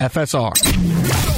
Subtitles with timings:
[0.00, 0.54] FSR.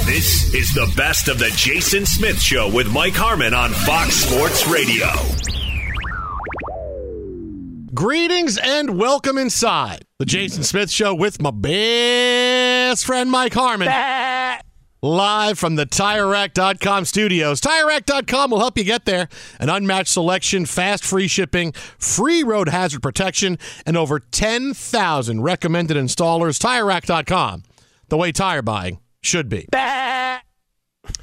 [0.05, 4.67] This is the best of the Jason Smith Show with Mike Harmon on Fox Sports
[4.67, 5.07] Radio.
[7.93, 13.87] Greetings and welcome inside the Jason Smith Show with my best friend Mike Harmon.
[13.89, 14.59] Bah.
[15.01, 17.59] Live from the TireRack.com studios.
[17.59, 19.27] TireRack.com will help you get there.
[19.59, 26.57] An unmatched selection, fast free shipping, free road hazard protection, and over 10,000 recommended installers.
[26.57, 27.63] TireRack.com
[28.13, 29.65] the way tire buying should be.
[29.71, 30.39] Bah!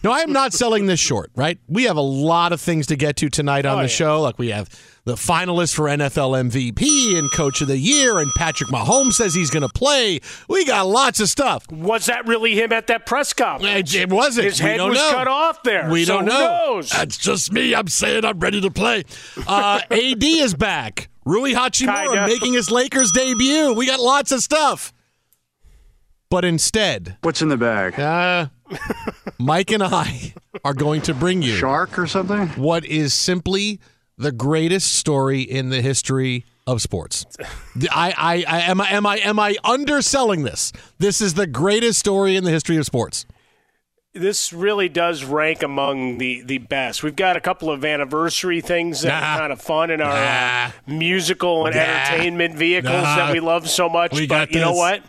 [0.02, 1.56] No, I am not selling this short, right?
[1.68, 3.86] We have a lot of things to get to tonight on oh, the yeah.
[3.86, 4.20] show.
[4.20, 4.68] Like we have
[5.04, 9.50] the finalists for NFL MVP and Coach of the Year, and Patrick Mahomes says he's
[9.50, 10.18] going to play.
[10.48, 11.70] We got lots of stuff.
[11.70, 13.94] Was that really him at that press conference?
[13.94, 14.46] It, it wasn't.
[14.46, 15.10] His head was know.
[15.12, 15.88] cut off there.
[15.88, 16.82] We so don't know.
[16.82, 17.72] That's just me.
[17.72, 19.04] I'm saying I'm ready to play.
[19.46, 21.08] Uh, AD is back.
[21.24, 23.74] Rui Hachimura making his Lakers debut.
[23.74, 24.92] We got lots of stuff.
[26.30, 27.98] But instead, what's in the bag?
[27.98, 28.46] Uh,
[29.38, 30.32] Mike and I
[30.64, 32.46] are going to bring you shark or something.
[32.50, 33.80] What is simply
[34.16, 37.26] the greatest story in the history of sports.
[37.90, 40.72] I, I, I am I am I am I underselling this?
[40.98, 43.26] This is the greatest story in the history of sports
[44.12, 47.02] this really does rank among the, the best.
[47.02, 49.26] We've got a couple of anniversary things that nah.
[49.26, 50.66] are kind of fun in our nah.
[50.66, 51.82] uh, musical and nah.
[51.82, 54.12] entertainment vehicles that we love so much.
[54.12, 55.02] We but you know what?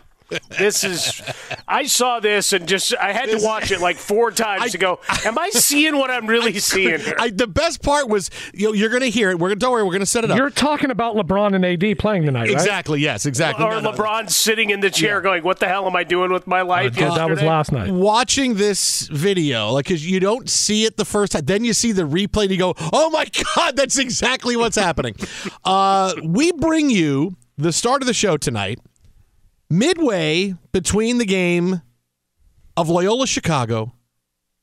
[0.58, 1.22] This is.
[1.68, 4.78] I saw this and just I had to watch it like four times I- to
[4.78, 5.00] go.
[5.24, 7.14] Am I seeing what I'm really seeing here?
[7.18, 9.38] I, the best part was you know, you're going to hear it.
[9.38, 10.36] We're gonna, don't worry, we're going to set it up.
[10.36, 12.50] You're talking about LeBron and AD playing tonight, right?
[12.50, 13.00] exactly.
[13.00, 13.26] Yes.
[13.26, 13.64] Exactly.
[13.64, 13.92] or No, no.
[13.92, 16.96] LeBron sitting in the chair going, "What the hell am I doing with my life?"
[16.96, 17.90] Yeah, that was last night.
[17.90, 21.92] Watching this video, like, because you don't see it the first time, then you see
[21.92, 25.14] the replay and you go, "Oh my god, that's exactly what's happening."
[25.64, 28.78] Uh, we bring you the start of the show tonight,
[29.72, 31.80] midway between the game
[32.76, 33.92] of Loyola Chicago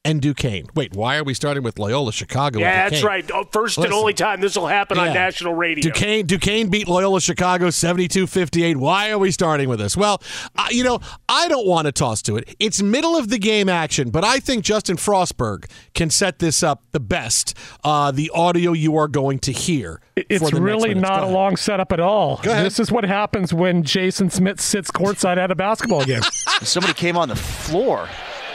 [0.09, 0.65] and Duquesne.
[0.75, 2.57] Wait, why are we starting with Loyola Chicago?
[2.57, 3.29] and Yeah, that's right.
[3.31, 3.91] Oh, First Listen.
[3.91, 5.83] and only time this will happen on national radio.
[5.83, 8.75] Duquesne, Duquesne beat Loyola Chicago 72-58.
[8.75, 9.95] Why are we starting with this?
[9.95, 10.21] Well,
[10.57, 12.55] uh, you know, I don't want to toss to it.
[12.59, 16.83] It's middle of the game action, but I think Justin Frostberg can set this up
[16.91, 17.55] the best.
[17.83, 20.01] Uh, the audio you are going to hear.
[20.15, 21.07] It's for the really minutes.
[21.07, 22.39] not a long setup at all.
[22.41, 22.65] Go ahead.
[22.65, 26.21] This is what happens when Jason Smith sits courtside at a basketball game.
[26.61, 28.09] Somebody came on the floor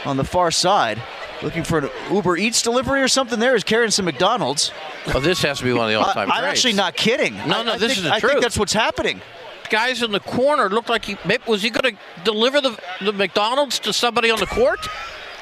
[0.05, 1.01] on the far side
[1.43, 3.55] looking for an Uber Eats delivery or something there.
[3.55, 4.71] Is carrying some McDonald's.
[5.13, 7.35] Oh, this has to be one of the I, all-time I'm actually not kidding.
[7.35, 8.31] No, I- no, I this think, is the I truth.
[8.33, 9.21] think that's what's happening.
[9.69, 11.17] Guys in the corner looked like he
[11.47, 14.87] was he going to deliver the the McDonald's to somebody on the court?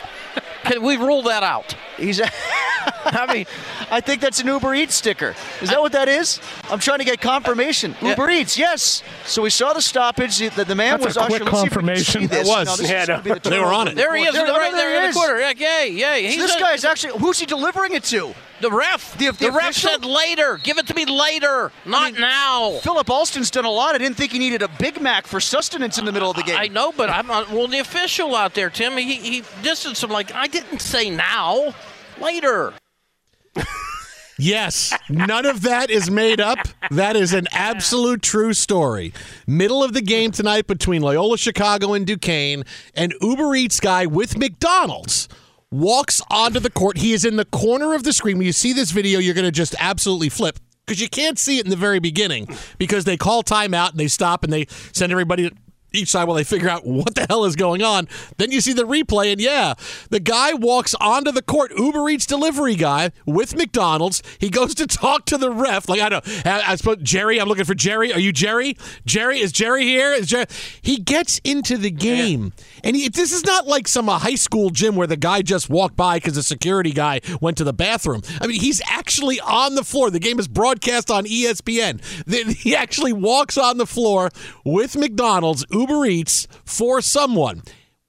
[0.63, 1.75] Can we rule that out?
[1.97, 2.21] He's.
[3.05, 3.45] I mean,
[3.91, 5.35] I think that's an Uber Eats sticker.
[5.61, 6.39] Is that what that is?
[6.69, 7.95] I'm trying to get confirmation.
[8.01, 9.03] Uber Eats, yes.
[9.25, 10.37] So we saw the stoppage.
[10.39, 11.45] The, the man That's was a quick usher.
[11.45, 12.29] Let's see if we confirmation.
[12.29, 12.35] see.
[12.37, 12.81] It was.
[12.81, 13.21] No, Yeah, no.
[13.21, 13.95] the They were on it.
[13.95, 15.15] there he is, There- in the, no, right no, there he in the is.
[15.15, 15.39] corner.
[15.39, 16.31] Yeah, yay, yay.
[16.35, 17.19] So this a- guy's actually.
[17.19, 18.33] Who's he delivering it to?
[18.61, 19.17] The ref.
[19.17, 20.59] The- the ref said later.
[20.63, 22.79] Give it to me later, not now.
[22.81, 23.95] Philip Alston's done a lot.
[23.95, 26.43] I didn't think he needed a Big Mac for sustenance in the middle of the
[26.43, 26.57] game.
[26.57, 27.67] I know, but I'm not, well.
[27.67, 31.73] The official out there, Tim, he he distanced him like I didn't say now,
[32.19, 32.73] later.
[34.39, 36.57] Yes, none of that is made up.
[36.89, 39.13] That is an absolute true story.
[39.45, 42.63] Middle of the game tonight between Loyola Chicago and Duquesne,
[42.95, 45.29] an Uber Eats guy with McDonald's
[45.73, 46.97] walks onto the court.
[46.97, 48.37] He is in the corner of the screen.
[48.37, 51.59] When you see this video, you're going to just absolutely flip because you can't see
[51.59, 52.47] it in the very beginning
[52.77, 55.51] because they call timeout and they stop and they send everybody
[55.93, 58.07] each side while they figure out what the hell is going on.
[58.37, 59.73] Then you see the replay, and yeah,
[60.09, 64.23] the guy walks onto the court, Uber Eats delivery guy with McDonald's.
[64.39, 65.87] He goes to talk to the ref.
[65.87, 67.39] Like I don't, I, I suppose Jerry.
[67.39, 68.13] I'm looking for Jerry.
[68.13, 68.77] Are you Jerry?
[69.05, 70.11] Jerry is Jerry here?
[70.13, 70.45] Is Jerry?
[70.81, 72.53] He gets into the game,
[72.83, 75.69] and he, this is not like some uh, high school gym where the guy just
[75.69, 78.21] walked by because the security guy went to the bathroom.
[78.41, 80.09] I mean, he's actually on the floor.
[80.09, 82.01] The game is broadcast on ESPN.
[82.25, 84.29] Then He actually walks on the floor
[84.63, 87.61] with McDonald's, Uber Eats for someone,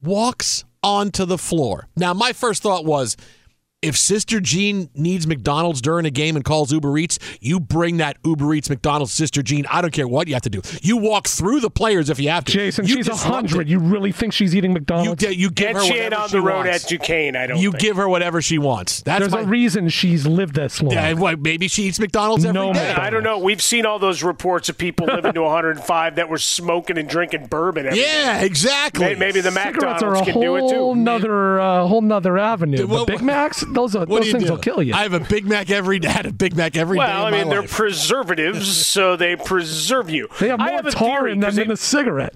[0.02, 1.88] walks onto the floor.
[1.96, 3.16] Now, my first thought was
[3.84, 8.16] if Sister Jean needs McDonald's during a game and calls Uber Eats, you bring that
[8.24, 9.66] Uber Eats McDonald's Sister Jean.
[9.70, 10.62] I don't care what you have to do.
[10.82, 12.52] You walk through the players if you have to.
[12.52, 13.68] Jason, you she's a hundred.
[13.68, 15.22] You really think she's eating McDonald's?
[15.22, 16.84] get you give And her she whatever ain't on she the road wants.
[16.84, 17.36] at Duquesne.
[17.36, 17.58] I don't.
[17.58, 17.80] You think.
[17.82, 19.02] give her whatever she wants.
[19.02, 20.92] That's There's my, a reason she's lived this long.
[20.92, 22.60] Yeah, what, maybe she eats McDonald's every day.
[22.60, 22.98] No McDonald's.
[23.00, 23.38] I don't know.
[23.38, 27.46] We've seen all those reports of people living to 105 that were smoking and drinking
[27.46, 27.86] bourbon.
[27.86, 29.04] Every Yeah, exactly.
[29.06, 31.00] May- Maybe the Cigarettes are McDonald's a can do it whole too.
[31.00, 32.86] nother, uh, whole nother avenue.
[32.86, 34.50] What- But Big Macs, those are What do those you things do?
[34.52, 34.94] will kill you.
[34.94, 36.08] I have a Big Mac every day.
[36.08, 37.04] I Had a Big Mac every day.
[37.04, 37.70] Well, I in my mean, they're life.
[37.72, 40.28] preservatives, so they preserve you.
[40.40, 42.34] they have more have tar theory, in them 'cause than they- a cigarette.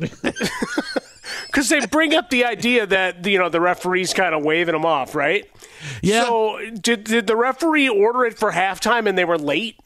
[1.46, 4.84] because they bring up the idea that you know the referee's kind of waving them
[4.84, 5.48] off, right?
[6.02, 6.24] Yeah.
[6.24, 9.76] So did did the referee order it for halftime and they were late?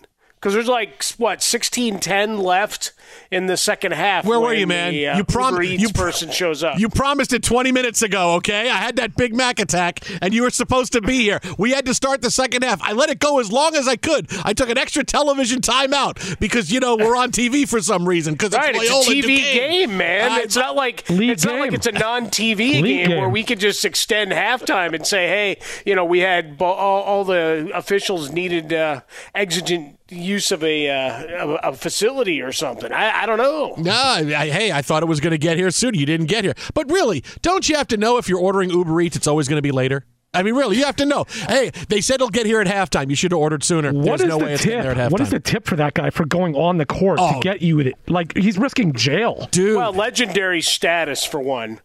[0.42, 2.90] Because there's like what 16-10 left
[3.30, 4.24] in the second half.
[4.24, 4.92] Where were you, man?
[4.92, 6.80] The, uh, you prom- Uber Eats you pr- person shows up.
[6.80, 8.68] You promised it 20 minutes ago, okay?
[8.68, 11.38] I had that Big Mac attack, and you were supposed to be here.
[11.58, 12.82] We had to start the second half.
[12.82, 14.26] I let it go as long as I could.
[14.44, 18.34] I took an extra television timeout because, you know, we're on TV for some reason.
[18.34, 19.54] Because Right, it's, it's a TV Duquesne.
[19.54, 20.32] game, man.
[20.32, 23.44] I- it's not like League it's not like it's a non-TV League game, where we
[23.44, 27.70] could just extend halftime and say, "Hey, you know, we had bo- all, all the
[27.74, 29.02] officials needed uh,
[29.36, 33.74] exigent use of a, uh, a a facility or something." I, I don't know.
[33.78, 35.94] No, I, I- hey, I thought it was going to get here soon.
[35.94, 36.54] You didn't get here.
[36.74, 39.58] But really, don't you have to know if you're ordering Uber Eats, it's always going
[39.58, 40.04] to be later?
[40.34, 41.26] I mean, really, you have to know.
[41.28, 43.10] Hey, they said it'll get here at halftime.
[43.10, 43.92] You should have ordered sooner.
[43.92, 45.10] What There's is no the way it's getting there at halftime.
[45.12, 47.34] What is the tip for that guy for going on the court Oh.
[47.34, 47.80] to get you?
[47.80, 49.46] It like he's risking jail.
[49.50, 51.80] Dude, Well, legendary status for one.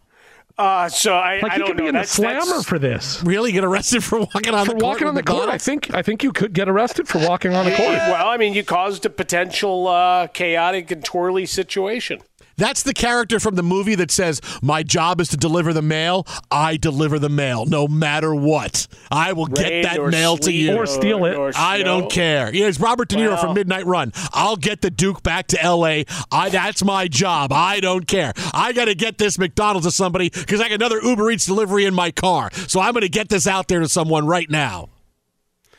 [0.58, 1.82] Uh, so I, Like I he don't could know.
[1.84, 3.22] be in a That's- slammer that's- for this.
[3.22, 5.56] really get arrested for walking on For the court walking on the with court, I
[5.58, 7.90] think I think you could get arrested for walking on the court.
[7.90, 12.20] Well, I mean, you caused a potential uh, chaotic and twirly situation.
[12.58, 16.26] That's the character from the movie that says, "My job is to deliver the mail.
[16.50, 18.86] I deliver the mail, no matter what.
[19.10, 21.34] I will get that mail to you Or steal it.
[21.36, 22.54] or I don't care.
[22.54, 24.12] Yeah, it's Robert De Niro Well- from Midnight Run.
[24.34, 26.04] I'll get the Duke back to L.A.
[26.30, 27.52] I that's my job.
[27.52, 28.32] I don't care.
[28.52, 31.84] I got to get this McDonald's to somebody because I got another Uber Eats delivery
[31.84, 32.50] in my car.
[32.66, 34.88] So I'm going to get this out there to someone right now.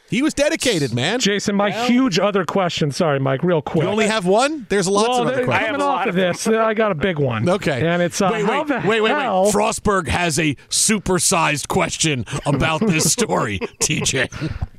[0.10, 1.20] He was dedicated, man.
[1.20, 2.92] Jason, my huge other question.
[2.92, 3.84] Sorry, Mike, real quick.
[3.84, 4.66] You only have one?
[4.70, 5.68] There's lots well, of other th- questions.
[5.68, 7.48] coming off of this, uh, I got a big one.
[7.48, 7.86] Okay.
[7.88, 9.46] and it's uh, wait, how wait, the wait, wait, hell?
[9.46, 9.54] wait.
[9.54, 14.30] Frostberg has a supersized question about this story, TJ.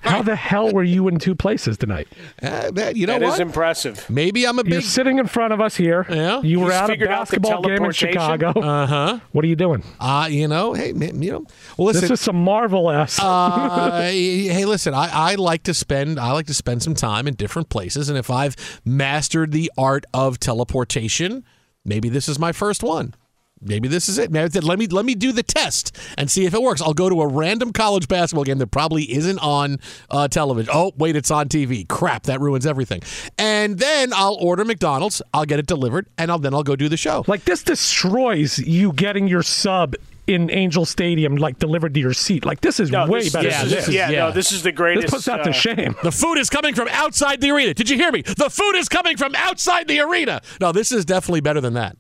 [0.01, 2.09] How the hell were you in two places tonight?
[2.43, 3.41] Uh, that, you know That is what?
[3.41, 4.09] impressive.
[4.09, 6.07] Maybe I'm a You're sitting in front of us here.
[6.09, 6.41] Yeah.
[6.41, 7.93] You were He's at a figured out the basketball game in?
[7.93, 8.53] Chicago.
[8.71, 9.21] Uh huh.
[9.33, 9.83] What are you doing?
[9.99, 11.47] Uh, you know, hey, you know.
[11.77, 12.03] Well, listen.
[12.03, 13.19] this is some Marvel s.
[13.21, 14.95] uh, hey, listen.
[14.95, 16.19] I, I like to spend.
[16.19, 20.05] I like to spend some time in different places, and if I've mastered the art
[20.15, 21.45] of teleportation,
[21.85, 23.15] maybe this is my first one.
[23.63, 24.31] Maybe this is it.
[24.31, 26.81] Maybe- Let me let me do the test and see if it works.
[26.81, 29.77] I'll go to a random college basketball game that probably isn't on
[30.09, 30.71] uh, television.
[30.75, 31.87] Oh, wait, it's on TV.
[31.87, 33.03] Crap, that ruins everything.
[33.37, 35.21] And then I'll order McDonald's.
[35.35, 37.23] I'll get it delivered, and I'll then I'll go do the show.
[37.27, 39.95] like this destroys you getting your sub
[40.31, 42.45] in Angel Stadium, like delivered to your seat.
[42.45, 43.49] Like this is No, way this, better.
[43.49, 44.19] this than is, yeah, yeah.
[44.21, 45.07] no, this is the greatest.
[45.09, 45.95] This puts that to uh, shame.
[46.03, 47.75] The food is coming from outside the arena.
[47.75, 48.23] Did you hear me?
[48.23, 50.41] The food is coming from outside the arena.
[50.61, 51.97] No, this is definitely better than that.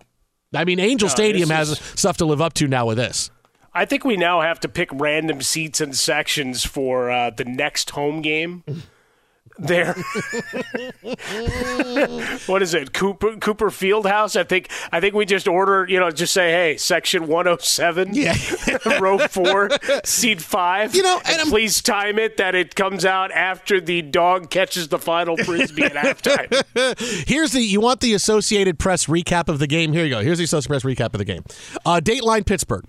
[0.54, 3.30] I mean, Angel No, Stadium has is- stuff to live up to now with this.
[3.72, 7.90] I think we now have to pick random seats and sections for uh, the next
[7.90, 8.64] home game.
[9.60, 9.92] There,
[12.46, 12.92] what is it?
[12.92, 14.34] Cooper Cooper Fieldhouse.
[14.34, 15.86] I think I think we just order.
[15.88, 18.34] You know, just say, hey, section one hundred seven, Yeah.
[19.00, 19.68] row four,
[20.04, 20.94] seat five.
[20.94, 24.88] You know, and and please time it that it comes out after the dog catches
[24.88, 27.26] the final frisbee at halftime.
[27.28, 29.92] Here's the you want the Associated Press recap of the game.
[29.92, 30.20] Here you go.
[30.22, 31.44] Here's the Associated Press recap of the game.
[31.84, 32.84] Uh, Dateline Pittsburgh.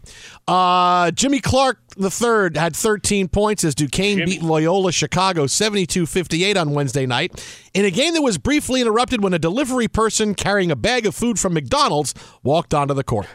[0.47, 6.73] Uh, Jimmy Clark the third had 13 points as Duquesne beat Loyola Chicago 72-58 on
[6.73, 10.75] Wednesday night in a game that was briefly interrupted when a delivery person carrying a
[10.75, 12.13] bag of food from McDonald's
[12.43, 13.27] walked onto the court.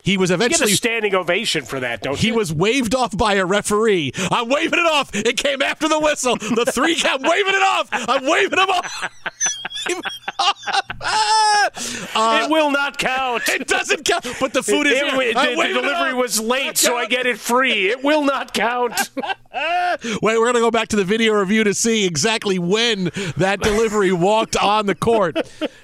[0.00, 2.34] He was You get a eventually standing ovation for that, don't He you?
[2.34, 4.12] was waved off by a referee.
[4.30, 5.10] I'm waving it off.
[5.14, 6.36] It came after the whistle.
[6.36, 7.20] The three count.
[7.22, 7.88] waving it off.
[7.92, 9.10] I'm waving him off.
[12.14, 13.42] Uh, it will not count.
[13.48, 14.24] it doesn't count.
[14.40, 17.88] But the food is It- it- the, delivery was late, so I get it free.
[17.88, 19.10] It will not count.
[19.16, 23.60] Wait, we're going to go back to the video review to see exactly when that
[23.60, 25.36] delivery walked on the court.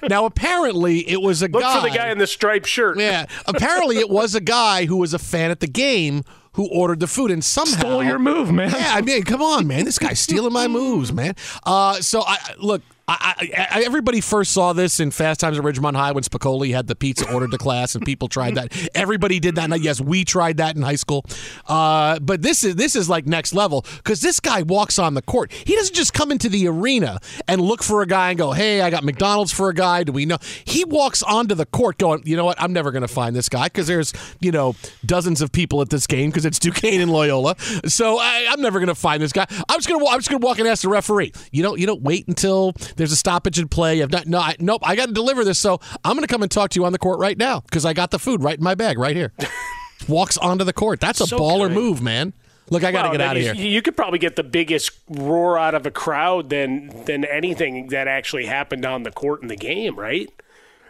[0.07, 1.79] Now, apparently, it was a Look guy.
[1.81, 2.99] for the guy in the striped shirt.
[2.99, 3.25] Yeah.
[3.45, 7.07] Apparently, it was a guy who was a fan at the game who ordered the
[7.07, 8.71] food and somehow Stole your move, man.
[8.71, 9.85] Yeah, I mean, come on, man.
[9.85, 11.35] This guy's stealing my moves, man.
[11.63, 12.81] Uh, so I look.
[13.07, 16.87] I, I, everybody first saw this in Fast Times at Ridgemont High when Spicoli had
[16.87, 18.75] the pizza ordered to class, and people tried that.
[18.95, 19.79] Everybody did that.
[19.79, 21.23] Yes, we tried that in high school.
[21.67, 25.21] Uh, but this is this is like next level because this guy walks on the
[25.21, 25.51] court.
[25.51, 28.81] He doesn't just come into the arena and look for a guy and go, "Hey,
[28.81, 30.37] I got McDonald's for a guy." Do we know?
[30.63, 32.59] He walks onto the court going, "You know what?
[32.59, 35.91] I'm never going to find this guy because there's you know dozens of people at
[35.91, 37.55] this game because it's Duquesne and Loyola.
[37.85, 39.45] So I, I'm never going to find this guy.
[39.69, 41.33] I'm just going to I'm just going to walk and ask the referee.
[41.51, 44.01] You know, you don't wait until there's a stoppage in play.
[44.01, 44.81] I've not no, I, nope.
[44.83, 46.91] I got to deliver this, so I'm going to come and talk to you on
[46.91, 49.31] the court right now because I got the food right in my bag right here.
[50.07, 50.99] Walks onto the court.
[50.99, 51.73] That's a So baller good.
[51.75, 52.33] move, man.
[52.69, 53.53] Look, I got to Well, get out of here.
[53.53, 58.07] You could probably get the biggest roar out of a crowd than than anything that
[58.07, 60.29] actually happened on the court in the game, right?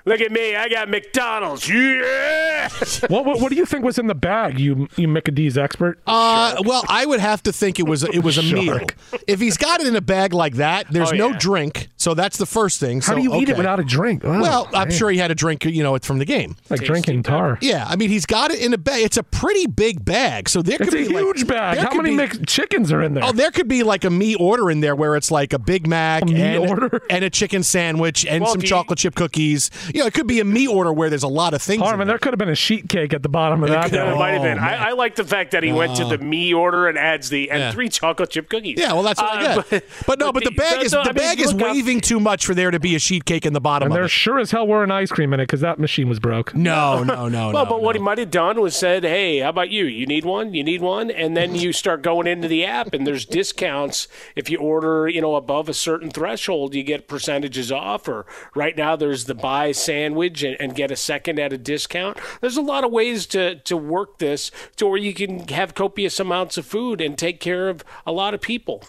[0.07, 1.67] Look at me, I got McDonald's.
[1.67, 2.69] Yeah.
[3.07, 4.59] what, what what do you think was in the bag?
[4.59, 5.99] You you McAdee's expert.
[6.05, 8.79] Uh, well, I would have to think it was it was a meal.
[9.27, 11.37] If he's got it in a bag like that, there's Oh, no yeah.
[11.39, 13.01] drink, so that's the first thing.
[13.01, 14.21] How So, do you eat it without a drink?
[14.23, 16.55] Oh, Well, I'm sure he had a drink, you know, it's from the game.
[16.69, 17.57] like drinking tar.
[17.61, 19.03] Yeah, I mean, he's got it in a bag.
[19.03, 21.79] It's a pretty big bag, so there It's could a be like- huge bag.
[21.79, 23.23] How many be- mixed chickens are in there?
[23.23, 25.87] Oh, there could be like a meat order in there where it's like a Big
[25.87, 27.01] Mac A meat and, order?
[27.09, 29.71] and a chicken sandwich and Well, some do chocolate chip cookies.
[29.95, 31.81] You know, it could be a meat order where there's a lot of things.
[31.81, 32.13] Harmon, there.
[32.15, 33.85] there could have been a sheet cake at the bottom of that.
[33.85, 34.19] could- Yeah, it though.
[34.19, 34.59] might have been.
[34.59, 34.61] Oh.
[34.61, 37.49] I, I like the fact that he went to the me order and adds the
[37.49, 37.71] and Yeah.
[37.71, 38.77] three chocolate chip cookies.
[38.77, 39.85] Yeah, well, that's what I Uh, get.
[40.05, 42.01] But, no, but, the bag is so, I the mean, bag is look up- waving
[42.01, 44.05] too much for there to be a sheet cake in the bottom And of there
[44.05, 44.09] it.
[44.09, 46.53] sure as hell weren't ice cream in it because that machine was broke.
[46.53, 47.69] No, no, no, Well, no.
[47.69, 49.85] but what he might have done was said, "Hey, how about you?
[49.85, 50.53] You need one?
[50.53, 54.49] You need one?" And then you start going into the app, and there's discounts if
[54.49, 58.07] you order, you know, above a certain threshold, you get percentages off.
[58.09, 62.17] Or right now, there's the buy sandwich and, and get a second at a discount.
[62.41, 66.19] There's a lot of ways to to work this to where you can have copious
[66.19, 68.83] amounts of food and take care of a lot of people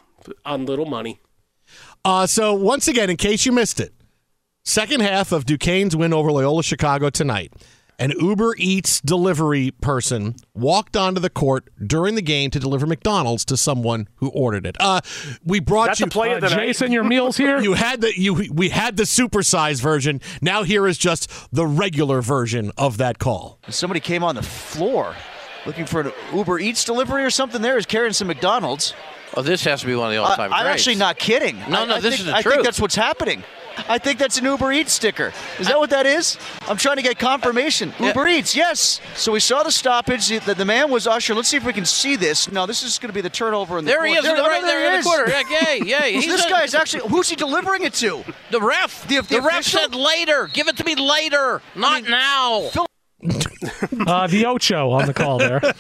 [0.44, 1.20] on little money.
[2.04, 3.92] Uh, so once again, in case you missed it,
[4.68, 7.52] Second half of Duquesne's win over Loyola Chicago tonight.
[7.98, 13.44] An Uber Eats delivery person walked onto the court during the game to deliver McDonald's
[13.46, 14.76] to someone who ordered it.
[14.78, 15.00] Uh,
[15.44, 16.44] we brought That's you the play of.
[16.44, 17.60] Jason, your meals here.
[17.66, 20.20] You had the you we had the supersized version.
[20.40, 23.58] Now here is just the regular version of that call.
[23.68, 25.16] Somebody came on the floor
[25.66, 27.60] looking for an Uber Eats delivery or something.
[27.62, 28.94] There is carrying some McDonald's.
[29.36, 30.52] Oh, this has to be one of the all-time.
[30.52, 30.80] I'm greats.
[30.80, 31.58] actually not kidding.
[31.68, 32.54] No, I, no, I this think, is the I truth.
[32.54, 33.42] think that's what's happening.
[33.90, 35.34] I think that's an Uber Eats sticker.
[35.58, 36.38] Is that what that is?
[36.66, 37.92] I'm trying to get confirmation.
[38.00, 39.02] Uber Eats, yes.
[39.16, 40.28] So we saw the stoppage.
[40.28, 41.34] The, the man was Usher.
[41.34, 42.50] Let's see if we can see this.
[42.50, 44.62] No, this is going to be the turnover in the There he is, There, right
[44.62, 45.04] oh, there he in the is.
[45.04, 45.28] corner.
[45.28, 45.80] Yeah, yay,
[46.14, 46.20] yay.
[46.26, 47.06] This a- guy is actually.
[47.10, 48.24] Who's he delivering it to?
[48.50, 49.06] The ref.
[49.08, 49.80] The, The ref official?
[49.80, 50.48] said later.
[50.50, 52.70] Give it to me later, not now.
[54.06, 55.56] Uh, the Ocho on the call there.
[55.64, 55.72] Isn't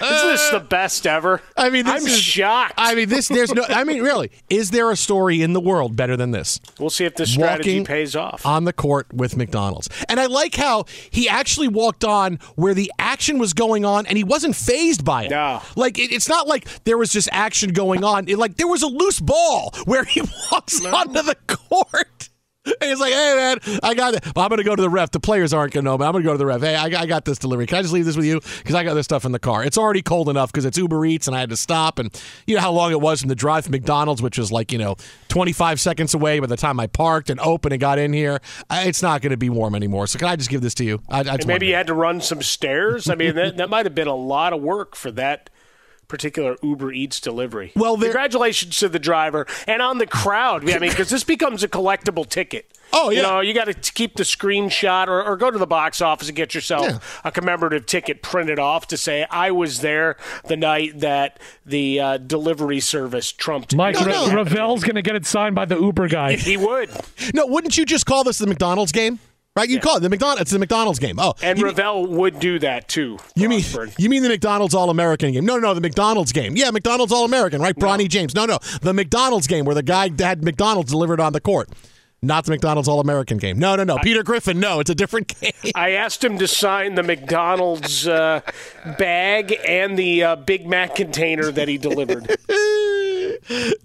[0.00, 1.40] this the best ever?
[1.56, 2.74] I mean, this I'm is- shocked.
[2.76, 3.64] I mean, this there's no.
[3.68, 6.60] I mean, really, is there a story in the world better than this?
[6.78, 8.44] We'll see if this strategy Walking pays off.
[8.44, 9.88] on the court with McDonald's.
[10.08, 14.18] And I like how he actually walked on where the action was going on and
[14.18, 15.30] he wasn't phased by it.
[15.30, 15.62] No.
[15.76, 18.28] Like, it, it's not like there was just action going on.
[18.28, 20.20] It, like, there was a loose ball where he
[20.52, 22.28] walks onto the court.
[22.66, 24.24] And he's like, hey, man, I got it.
[24.34, 25.10] Well, I'm going to go to the ref.
[25.10, 26.60] The players aren't going to know, but I'm going to go to the ref.
[26.60, 27.66] Hey, I, I got this delivery.
[27.66, 28.40] Can I just leave this with you?
[28.58, 29.64] Because I got this stuff in the car.
[29.64, 31.98] It's already cold enough because it's Uber Eats and I had to stop.
[31.98, 32.10] And
[32.46, 34.78] you know how long it was from the drive to McDonald's, which was like, you
[34.78, 34.96] know,
[35.28, 38.40] 25 seconds away by the time I parked and opened and got in here.
[38.70, 40.06] It's not going to be warm anymore.
[40.06, 41.00] So can I just give this to you?
[41.08, 43.08] I, I maybe you had to run some stairs.
[43.08, 45.50] I mean, that, that might have been a lot of work for that
[46.08, 47.72] particular Uber Eats delivery.
[47.76, 50.62] Well, there- congratulations to the driver and on the crowd.
[50.68, 52.70] I mean, because this becomes a collectible ticket.
[52.92, 53.16] Oh, yeah.
[53.16, 56.28] You know, you got to keep the screenshot or, or go to the box office
[56.28, 61.00] and get yourself a commemorative ticket printed off to say, I was there the night
[61.00, 63.74] that the uh, delivery service trumped.
[63.74, 64.34] Mike No, Ra- no.
[64.36, 66.36] Ravel's going to get it signed by the Uber guy.
[66.46, 66.88] He would.
[67.34, 69.18] No, wouldn't you just call this the McDonald's game?
[69.56, 69.68] Right?
[69.70, 70.42] You call it the McDonald's.
[70.42, 71.18] It's the McDonald's game.
[71.18, 73.18] Oh, And Ravel would do that too.
[73.34, 73.94] you mean Frostburg.
[73.98, 75.46] you mean the McDonald's All American game?
[75.46, 76.56] No, no, no, the McDonald's game.
[76.56, 77.74] Yeah, McDonald's All American, right?
[77.74, 78.34] Bronny James.
[78.34, 81.70] No, no, the McDonald's game where the guy had McDonald's delivered on the court.
[82.22, 83.58] Not the McDonald's All American game.
[83.58, 83.98] No, no, no.
[83.98, 84.58] Peter Griffin.
[84.58, 85.52] No, it's a different game.
[85.74, 88.40] I asked him to sign the McDonald's uh,
[88.98, 92.36] bag and the uh, Big Mac container that he delivered.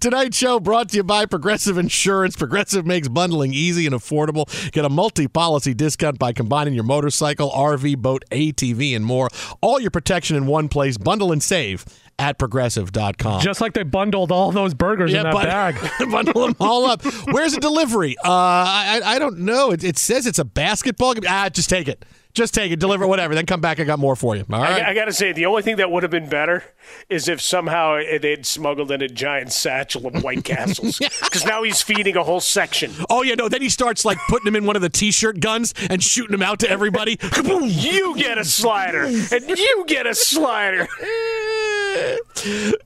[0.00, 2.36] Tonight's show brought to you by Progressive Insurance.
[2.36, 4.46] Progressive makes bundling easy and affordable.
[4.72, 9.28] Get a multi policy discount by combining your motorcycle, RV, boat, ATV, and more.
[9.60, 10.98] All your protection in one place.
[10.98, 11.84] Bundle and save
[12.18, 13.40] at progressive.com.
[13.40, 15.76] Just like they bundled all those burgers in that bag.
[16.10, 17.02] bundle them all up.
[17.30, 18.16] Where's the delivery?
[18.24, 19.70] Uh, I, I I don't know.
[19.70, 21.24] It, it says it's a basketball game.
[21.28, 22.04] Ah, just take it.
[22.34, 22.80] Just take it.
[22.80, 23.34] Deliver it, whatever.
[23.34, 23.78] Then come back.
[23.78, 24.44] I got more for you.
[24.50, 24.82] All right.
[24.82, 24.90] I.
[24.90, 26.64] I got to say, the only thing that would have been better
[27.08, 31.00] is if somehow they'd smuggled in a giant satchel of White Castles.
[31.32, 32.92] Because now he's feeding a whole section.
[33.08, 33.48] Oh yeah, no.
[33.48, 36.42] Then he starts like putting them in one of the T-shirt guns and shooting them
[36.42, 37.18] out to everybody.
[37.62, 40.88] You get a slider, and you get a slider.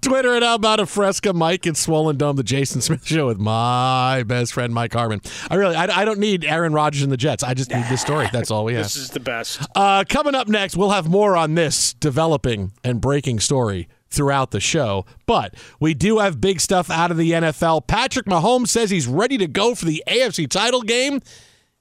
[0.00, 3.38] Twitter at How About a Fresca, Mike and Swollen Dome, the Jason Smith Show with
[3.38, 5.20] my best friend Mike Harmon.
[5.50, 7.42] I really, I, I don't need Aaron Rodgers and the Jets.
[7.42, 8.28] I just need this story.
[8.32, 8.84] That's all we have.
[8.84, 9.60] This is the best.
[9.74, 14.60] Uh, coming up next, we'll have more on this developing and breaking story throughout the
[14.60, 15.04] show.
[15.26, 17.86] But we do have big stuff out of the NFL.
[17.86, 21.20] Patrick Mahomes says he's ready to go for the AFC title game.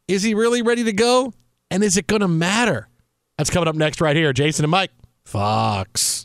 [0.08, 1.34] Is he really ready to go?
[1.72, 2.88] And is it going to matter?
[3.38, 4.32] That's coming up next, right here.
[4.34, 4.92] Jason and Mike,
[5.26, 6.25] Fox.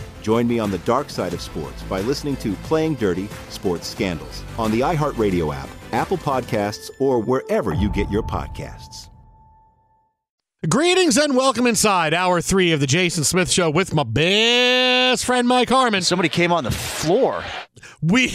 [0.21, 4.43] Join me on the dark side of sports by listening to Playing Dirty Sports Scandals
[4.57, 9.09] on the iHeartRadio app, Apple Podcasts, or wherever you get your podcasts.
[10.69, 15.47] Greetings and welcome inside hour three of the Jason Smith Show with my best friend
[15.47, 16.03] Mike Harmon.
[16.03, 17.43] Somebody came on the floor.
[18.01, 18.31] We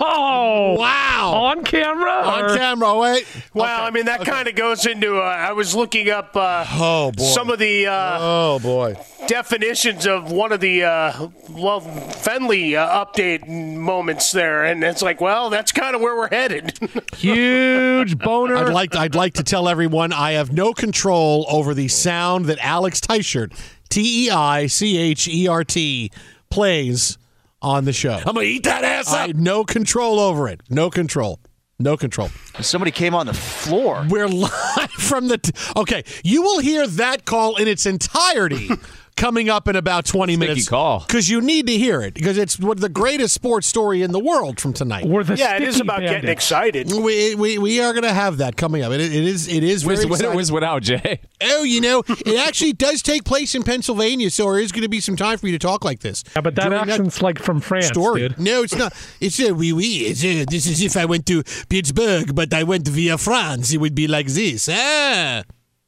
[0.00, 2.98] oh wow on camera on or- camera.
[2.98, 5.16] Wait, Well, I mean that kind of goes into.
[5.18, 6.36] Uh, I was looking up.
[6.36, 7.86] Uh, oh boy, some of the.
[7.86, 14.64] Uh, oh boy, definitions of one of the uh, well Fenley uh, update moments there,
[14.64, 16.78] and it's like, well, that's kind of where we're headed.
[17.16, 18.56] Huge boner.
[18.56, 22.58] I'd like I'd like to tell everyone I have no control over the sound that
[22.60, 23.52] Alex Teichert,
[23.88, 26.10] T E I C H E R T,
[26.50, 27.18] plays
[27.62, 28.14] on the show.
[28.14, 30.60] I'm gonna eat that ass I no control over it.
[30.68, 31.40] No control.
[31.78, 32.30] No control.
[32.60, 34.06] Somebody came on the floor.
[34.08, 35.38] We're live from the.
[35.38, 38.70] T- okay, you will hear that call in its entirety
[39.16, 40.68] coming up in about 20 minutes.
[40.68, 41.00] call.
[41.00, 44.18] Because you need to hear it, because it's what the greatest sports story in the
[44.20, 45.06] world from tonight.
[45.06, 46.90] We're the yeah, it is sticky about getting excited.
[46.92, 48.92] We, we, we are going to have that coming up.
[48.92, 50.34] It, it is it is very Where's, exciting.
[50.36, 51.20] where's without Jay?
[51.42, 54.88] Oh, you know, it actually does take place in Pennsylvania, so there is going to
[54.88, 56.22] be some time for you to talk like this.
[56.34, 58.28] Yeah, but that During accent's like from France, story.
[58.28, 58.38] dude.
[58.38, 58.92] No, it's not.
[59.20, 60.06] It's a oui, oui.
[60.06, 63.72] It's a, this is if I went to Pittsburgh, but I went via France.
[63.72, 64.68] It would be like this.
[64.70, 65.42] Ah.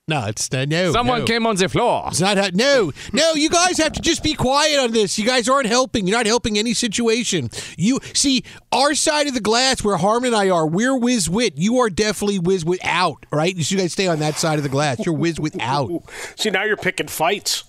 [0.08, 0.90] No, it's uh, no.
[0.90, 1.24] Someone no.
[1.26, 2.04] came on the floor.
[2.08, 2.38] It's not.
[2.38, 3.34] How, no, no.
[3.34, 5.18] You guys have to just be quiet on this.
[5.18, 6.06] You guys aren't helping.
[6.06, 7.50] You're not helping any situation.
[7.76, 8.42] You see
[8.72, 10.66] our side of the glass where Harmon and I are.
[10.66, 11.58] We're whiz wit.
[11.58, 13.26] You are definitely whiz wit out.
[13.30, 13.54] Right?
[13.54, 15.04] You guys stay on that side of the glass.
[15.04, 15.90] You're whiz wit out.
[16.36, 17.64] See, now you're picking fights.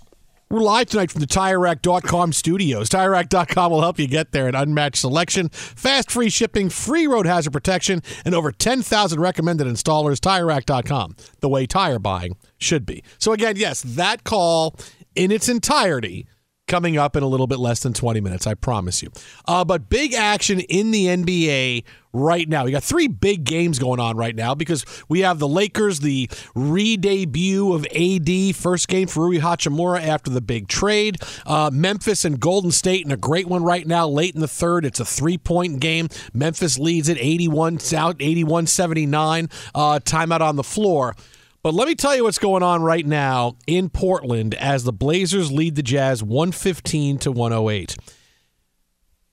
[0.52, 2.90] We're live tonight from the TireRack.com studios.
[2.90, 4.48] TireRack.com will help you get there.
[4.48, 10.18] An unmatched selection, fast free shipping, free road hazard protection, and over 10,000 recommended installers.
[10.18, 13.04] TireRack.com, the way tire buying should be.
[13.20, 14.76] So, again, yes, that call
[15.14, 16.26] in its entirety
[16.70, 19.12] coming up in a little bit less than 20 minutes, I promise you.
[19.46, 22.66] Uh, but big action in the NBA right now.
[22.66, 26.30] We got three big games going on right now because we have the Lakers, the
[26.56, 31.18] re-debut of AD, first game for Rui Hachimura after the big trade.
[31.46, 34.86] Uh, Memphis and Golden State in a great one right now, late in the third.
[34.86, 36.08] It's a three-point game.
[36.34, 39.52] Memphis leads at 81, out 81-79.
[39.76, 41.16] Uh, timeout on the floor.
[41.62, 45.52] But let me tell you what's going on right now in Portland as the Blazers
[45.52, 47.98] lead the Jazz 115 to 108.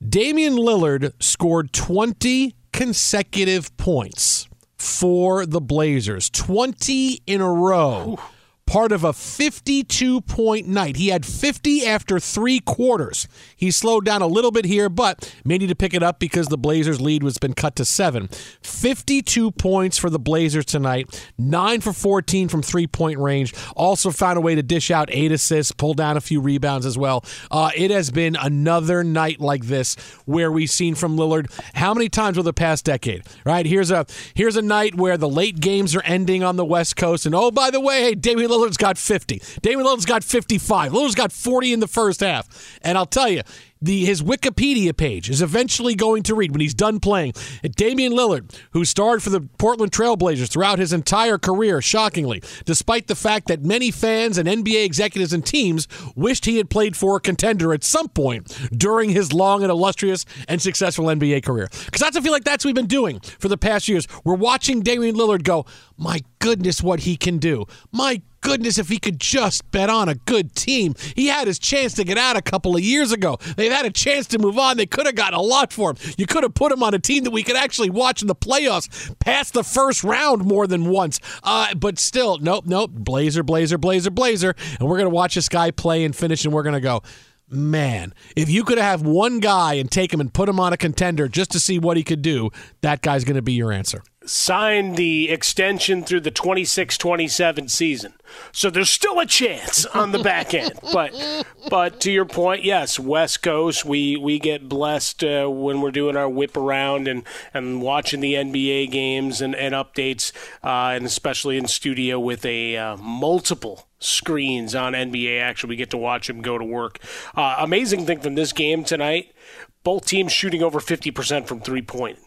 [0.06, 8.18] Damian Lillard scored 20 consecutive points for the Blazers, 20 in a row.
[8.66, 10.96] Part of a 52 point night.
[10.96, 13.28] He had 50 after three quarters.
[13.56, 16.48] He slowed down a little bit here, but may need to pick it up because
[16.48, 18.28] the Blazers' lead was been cut to seven.
[18.62, 23.54] 52 points for the Blazers tonight, nine for 14 from three point range.
[23.76, 26.98] Also found a way to dish out eight assists, pull down a few rebounds as
[26.98, 27.24] well.
[27.50, 32.08] Uh, it has been another night like this where we've seen from Lillard how many
[32.08, 33.64] times over the past decade, right?
[33.64, 37.26] Here's a here's a night where the late games are ending on the West Coast,
[37.26, 39.42] and oh by the way, hey, Damian Lillard's got 50.
[39.62, 40.92] Damian Lillard's got 55.
[40.92, 43.42] Lillard's got 40 in the first half, and I'll tell you
[43.80, 47.34] the his Wikipedia page is eventually going to read when he's done playing.
[47.76, 53.14] Damian Lillard, who starred for the Portland Trailblazers throughout his entire career, shockingly, despite the
[53.14, 57.20] fact that many fans and NBA executives and teams wished he had played for a
[57.20, 61.68] contender at some point during his long and illustrious and successful NBA career.
[61.84, 64.08] Because that's I feel like that's what we've been doing for the past years.
[64.24, 65.66] We're watching Damian Lillard go,
[65.98, 67.66] my goodness, what he can do.
[67.92, 70.94] My goodness, if he could just bet on a good team.
[71.16, 73.38] He had his chance to get out a couple of years ago.
[73.66, 74.76] They've had a chance to move on.
[74.76, 75.96] They could have gotten a lot for him.
[76.16, 78.34] You could have put him on a team that we could actually watch in the
[78.36, 81.18] playoffs past the first round more than once.
[81.42, 82.92] Uh, but still, nope, nope.
[82.92, 84.54] Blazer, Blazer, Blazer, Blazer.
[84.78, 87.02] And we're going to watch this guy play and finish, and we're going to go,
[87.50, 90.76] man, if you could have one guy and take him and put him on a
[90.76, 92.50] contender just to see what he could do,
[92.82, 98.14] that guy's going to be your answer signed the extension through the 26-27 season.
[98.52, 100.72] So there's still a chance on the back end.
[100.92, 105.90] But but to your point, yes, West Coast, we we get blessed uh, when we're
[105.90, 110.32] doing our whip around and, and watching the NBA games and, and updates,
[110.64, 115.68] uh, and especially in studio with a uh, multiple screens on NBA action.
[115.68, 116.98] We get to watch them go to work.
[117.34, 119.34] Uh, amazing thing from this game tonight,
[119.82, 122.18] both teams shooting over 50% from three point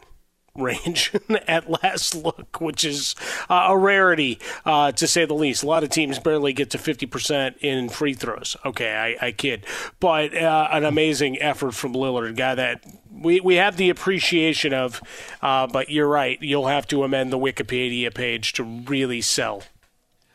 [0.55, 1.13] range
[1.47, 3.15] at last look, which is
[3.49, 5.63] uh, a rarity uh, to say the least.
[5.63, 8.55] A lot of teams barely get to 50% in free throws.
[8.65, 9.65] Okay, I, I kid.
[9.99, 14.73] But uh, an amazing effort from Lillard, a guy that we, we have the appreciation
[14.73, 15.01] of,
[15.41, 16.38] uh, but you're right.
[16.41, 19.63] You'll have to amend the Wikipedia page to really sell.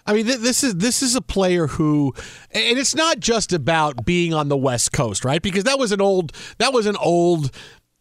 [0.06, 2.12] I mean, this is this is a player who,
[2.50, 5.40] and it's not just about being on the West Coast, right?
[5.40, 7.50] Because that was an old that was an old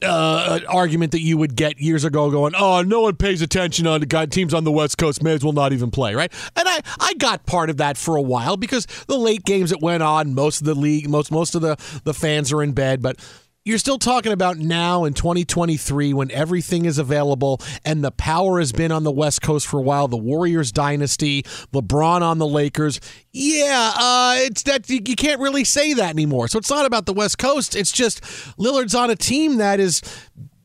[0.03, 4.01] uh, argument that you would get years ago going, oh, no one pays attention on
[4.01, 6.31] the teams on the West Coast may as well not even play, right?
[6.55, 9.81] And I, I got part of that for a while because the late games that
[9.81, 13.01] went on, most of the league, most most of the, the fans are in bed,
[13.01, 13.17] but
[13.65, 18.73] you're still talking about now in 2023 when everything is available and the power has
[18.73, 20.09] been on the West Coast for a while.
[20.09, 22.99] The Warriors dynasty, LeBron on the Lakers.
[23.31, 26.49] Yeah, uh, it's that you, you can't really say that anymore.
[26.49, 27.75] So it's not about the West Coast.
[27.75, 28.21] It's just
[28.57, 30.01] Lillard's on a team that is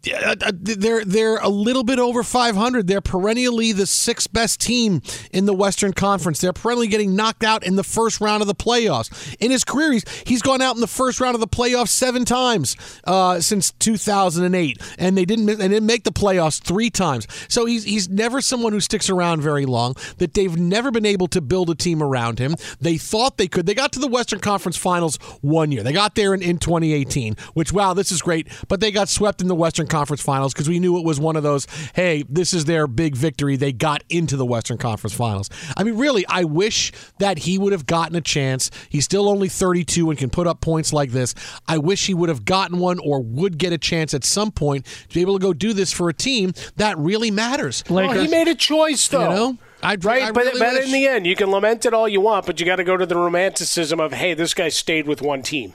[0.07, 2.87] uh, uh, they're they're a little bit over 500.
[2.87, 6.41] They're perennially the sixth best team in the Western Conference.
[6.41, 9.37] They're perennially getting knocked out in the first round of the playoffs.
[9.41, 12.25] In his career, he's, he's gone out in the first round of the playoffs seven
[12.25, 17.27] times uh, since 2008, and they didn't they didn't make the playoffs three times.
[17.49, 19.97] So he's he's never someone who sticks around very long.
[20.19, 22.55] That they've never been able to build a team around him.
[22.81, 23.67] They thought they could.
[23.67, 25.83] They got to the Western Conference Finals one year.
[25.83, 28.47] They got there in, in 2018, which wow, this is great.
[28.69, 31.37] But they got swept in the Western Conference Finals because we knew it was one
[31.37, 33.57] of those, hey, this is their big victory.
[33.57, 35.51] They got into the Western Conference Finals.
[35.77, 38.71] I mean, really, I wish that he would have gotten a chance.
[38.89, 41.35] He's still only 32 and can put up points like this.
[41.67, 44.87] I wish he would have gotten one or would get a chance at some point
[45.09, 47.85] to be able to go do this for a team that really matters.
[47.89, 49.23] Well, he made a choice, though.
[49.23, 49.59] You know?
[49.83, 50.87] I'd, right, I but, really but wish.
[50.87, 52.97] in the end, you can lament it all you want, but you got to go
[52.97, 55.75] to the romanticism of, hey, this guy stayed with one team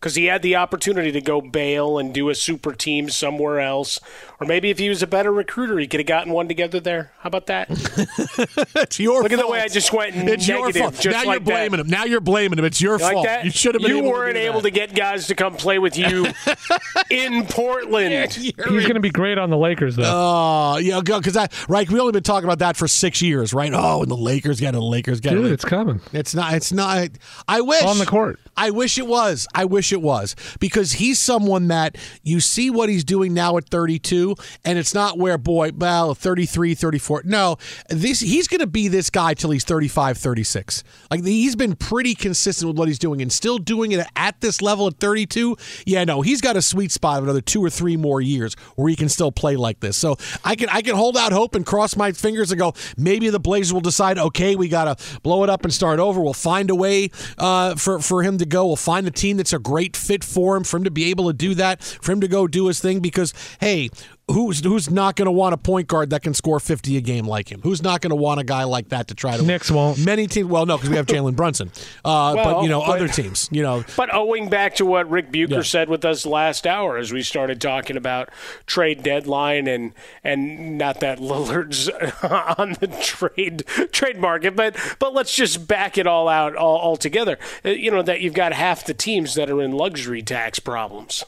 [0.00, 4.00] because he had the opportunity to go bail and do a super team somewhere else.
[4.40, 7.12] Or maybe if he was a better recruiter, he could have gotten one together there.
[7.18, 7.66] How about that?
[8.76, 9.40] it's your Look fault.
[9.40, 10.82] at the way I just went It's your negative.
[10.82, 10.94] fault.
[10.94, 11.44] Just now like you're that.
[11.44, 11.88] blaming him.
[11.88, 12.64] Now you're blaming him.
[12.64, 13.26] It's your You like fault.
[13.26, 13.44] that?
[13.44, 13.90] You should have been.
[13.90, 14.68] You able weren't to do able that.
[14.68, 16.26] to get guys to come play with you
[17.10, 18.32] in Portland.
[18.32, 20.04] He's going to be great on the Lakers, though.
[20.06, 21.88] Oh, yeah, because I right.
[21.90, 23.70] We only been talking about that for six years, right?
[23.74, 24.72] Oh, and the Lakers got it.
[24.72, 26.00] the Lakers got Dude, it's coming.
[26.12, 26.54] It's not.
[26.54, 27.10] It's not.
[27.46, 28.40] I wish On the court.
[28.60, 29.48] I wish it was.
[29.54, 33.70] I wish it was because he's someone that you see what he's doing now at
[33.70, 37.22] 32, and it's not where boy, well, 33, 34.
[37.24, 37.56] No,
[37.88, 40.84] this he's going to be this guy till he's 35, 36.
[41.10, 44.60] Like he's been pretty consistent with what he's doing, and still doing it at this
[44.60, 45.56] level at 32.
[45.86, 48.90] Yeah, no, he's got a sweet spot of another two or three more years where
[48.90, 49.96] he can still play like this.
[49.96, 52.74] So I can I can hold out hope and cross my fingers and go.
[52.98, 54.18] Maybe the Blazers will decide.
[54.18, 56.20] Okay, we got to blow it up and start over.
[56.20, 58.66] We'll find a way uh, for for him to go.
[58.66, 61.28] We'll find the team that's a great fit for him, for him to be able
[61.28, 63.00] to do that, for him to go do his thing.
[63.00, 63.88] Because hey,
[64.32, 67.26] who's who's not going to want a point guard that can score 50 a game
[67.26, 67.60] like him?
[67.62, 69.98] Who's not going to want a guy like that to try to Knicks won't.
[70.04, 71.70] Many teams well no because we have Jalen Brunson.
[72.04, 73.84] Uh, but Well, you know but- other teams, you know.
[73.96, 75.62] But owing back to what Ric Bucher Yeah.
[75.62, 78.30] said with us last hour as we started talking about
[78.66, 79.92] trade deadline and
[80.24, 81.88] and not that Lillard's
[82.58, 87.38] on the trade trade market, but but let's just back it all out all, altogether.
[87.64, 91.24] Uh, You know that you've got half the teams that are in luxury tax problems.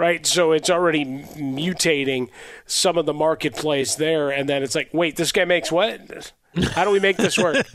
[0.00, 2.30] Right, so it's already mutating
[2.64, 6.32] some of the marketplace there, and then it's like, wait, this guy makes what?
[6.72, 7.66] How do we make this work?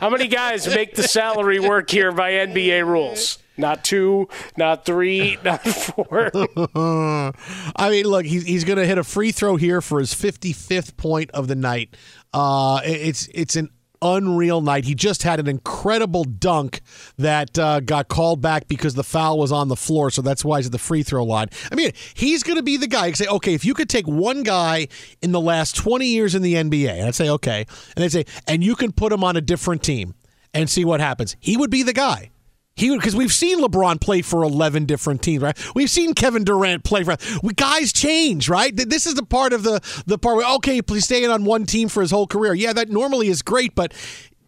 [0.00, 3.38] How many guys make the salary work here by NBA rules?
[3.56, 6.32] Not two, not three, not four.
[6.74, 10.96] I mean, look, he's, he's going to hit a free throw here for his 55th
[10.96, 11.96] point of the night.
[12.34, 13.68] Uh, it's it's an
[14.02, 14.84] unreal night.
[14.84, 16.80] He just had an incredible dunk
[17.18, 20.58] that uh, got called back because the foul was on the floor, so that's why
[20.58, 21.48] he's at the free throw line.
[21.70, 23.06] I mean, he's going to be the guy.
[23.06, 24.88] You say, okay, if you could take one guy
[25.22, 28.24] in the last 20 years in the NBA, and I'd say, okay, and they'd say,
[28.46, 30.14] and you can put him on a different team
[30.52, 32.30] and see what happens, he would be the guy.
[32.76, 35.74] He because we've seen LeBron play for eleven different teams, right?
[35.74, 37.16] We've seen Kevin Durant play for.
[37.42, 38.74] We, guys change, right?
[38.74, 41.66] This is the part of the the part where okay, please stay in on one
[41.66, 42.54] team for his whole career.
[42.54, 43.92] Yeah, that normally is great, but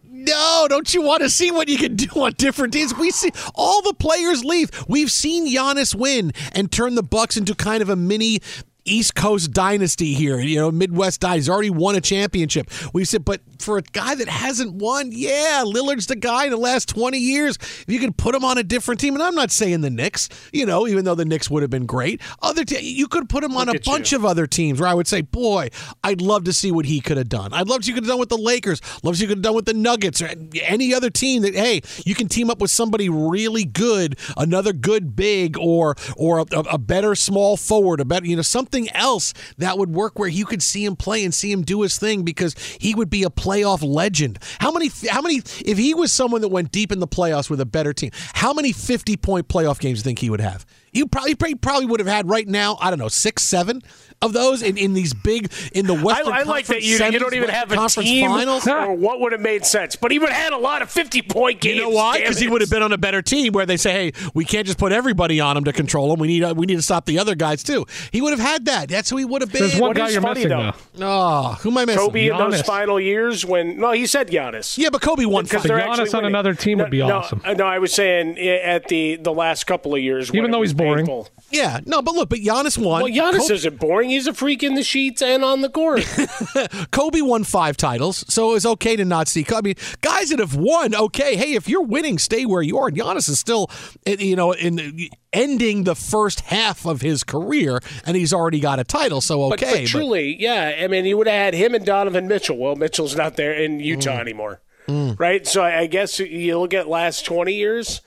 [0.04, 2.96] no, don't you want to see what you can do on different teams?
[2.96, 4.70] We see all the players leave.
[4.88, 8.40] We've seen Giannis win and turn the Bucks into kind of a mini
[8.84, 10.38] East Coast dynasty here.
[10.38, 11.38] You know, Midwest dynasty.
[11.42, 12.70] He's already won a championship.
[12.92, 16.56] We said, but for a guy that hasn't won, yeah, Lillard's the guy in the
[16.56, 17.56] last 20 years.
[17.56, 20.28] If you could put him on a different team, and I'm not saying the Knicks,
[20.52, 22.20] you know, even though the Knicks would have been great.
[22.42, 24.18] Other te- you could put him on a bunch you.
[24.18, 25.68] of other teams where I would say, boy,
[26.02, 27.52] I'd love to see what he could have done.
[27.52, 28.80] I'd love to see what he could have done with the Lakers.
[29.02, 30.30] Love to see what he could have done with the Nuggets or
[30.62, 35.14] any other team that, hey, you can team up with somebody really good, another good
[35.16, 39.78] big or or a, a better small forward, a better, you know, something else that
[39.78, 42.54] would work where you could see him play and see him do his thing because
[42.80, 44.38] he would be a playoff legend.
[44.58, 47.61] How many how many if he was someone that went deep in the playoffs with
[47.61, 50.64] a better team, how many 50 point playoff games do you think he would have?
[50.92, 53.82] You probably probably- would have had right now, I don't know, six, seven
[54.20, 57.06] of those in, in these big in the I, Western I like that Conference you,
[57.12, 58.68] you don't even have a team finals.
[58.68, 59.96] or what would have made sense.
[59.96, 61.76] But he would have had a lot of 50 point games.
[61.76, 62.18] You know why?
[62.20, 64.66] Because he would have been on a better team where they say, "Hey, we can't
[64.66, 66.20] just put everybody on him to control him.
[66.20, 68.62] We need uh, we need to stop the other guys too." He would have had
[68.66, 68.88] that.
[68.88, 69.62] That's who he would have been.
[69.62, 70.72] There's one What guy you're funny, missing though?
[70.94, 71.07] though.
[71.07, 72.01] Oh, who am I missing?
[72.01, 72.64] Kobe in those Giannis.
[72.66, 74.77] final years when no, he said Giannis.
[74.79, 75.44] Yeah, but Kobe won.
[75.44, 76.27] Because they're Giannis on winning.
[76.27, 77.42] another team would be No, no, awesome.
[77.44, 80.62] uh, No, I was saying at the the last couple of years, Even it though
[80.62, 81.07] he's boring.
[81.07, 81.29] painful.
[81.51, 83.03] Yeah, no, but look, but Giannis won.
[83.03, 84.11] Well, Giannis Kobe, isn't boring.
[84.11, 86.05] He's a freak in the sheets and on the court.
[86.90, 89.44] Kobe won five titles, so it was okay to not see.
[89.55, 91.37] I mean, guys that have won, okay.
[91.37, 92.88] Hey, if you're winning, stay where you are.
[92.88, 93.70] And Giannis is still,
[94.07, 98.78] eh, you know, in ending the first half of his career, and he's already got
[98.78, 99.20] a title.
[99.20, 100.78] So okay, but truly, yeah.
[100.82, 102.56] I mean, you would have had him and Donovan Mitchell.
[102.56, 104.20] Well, Mitchell's not there in Utah Mm.
[104.20, 105.46] anymore, right?
[105.46, 108.00] So I I guess you look at last twenty years.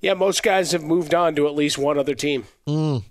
[0.00, 2.44] Yeah, most guys have moved on to at least one other team.
[2.66, 3.02] Mm.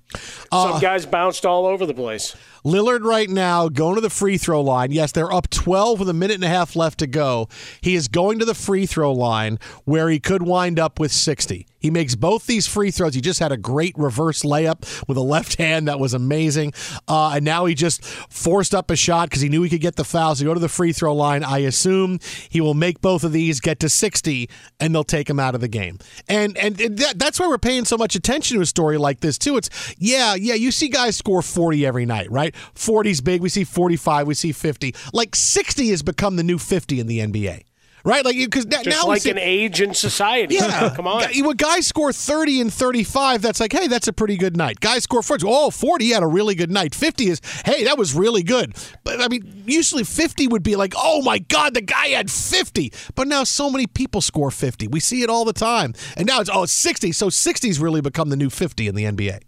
[0.51, 2.35] Some guys bounced all over the place.
[2.63, 4.91] Lillard right now going to the free throw line.
[4.91, 7.49] Yes, they're up 12 with a minute and a half left to go.
[7.81, 11.67] He is going to the free throw line where he could wind up with 60.
[11.79, 13.13] He makes both these free throws.
[13.13, 16.71] He just had a great reverse layup with a left hand that was amazing.
[17.09, 19.97] Uh, and now he just forced up a shot because he knew he could get
[19.97, 20.33] the foul.
[20.33, 21.43] So go to the free throw line.
[21.43, 25.41] I assume he will make both of these, get to 60, and they'll take him
[25.41, 25.99] out of the game.
[26.29, 29.37] And and that, that's why we're paying so much attention to a story like this
[29.43, 29.57] too.
[29.57, 30.55] It's yeah, yeah.
[30.55, 32.53] You see guys score 40 every night, right?
[32.75, 33.41] 40's big.
[33.41, 34.27] We see 45.
[34.27, 34.95] We see 50.
[35.13, 37.63] Like 60 has become the new 50 in the NBA.
[38.05, 40.55] Right, like because now, now like an age in society.
[40.55, 41.23] yeah, come on.
[41.41, 44.81] When guys score 30 and 35, that's like, hey, that's a pretty good night.
[44.81, 45.45] Guys score 40.
[45.47, 46.93] Oh, 40 had a really good night.
[46.93, 48.75] 50 is, hey, that was really good.
[49.05, 52.91] But I mean, usually 50 would be like, oh my God, the guy had 50.
[53.15, 54.89] But now so many people score 50.
[54.89, 55.93] We see it all the time.
[56.17, 57.13] And now it's, oh, it's 60.
[57.13, 59.39] So 60's really become the new 50 in the NBA.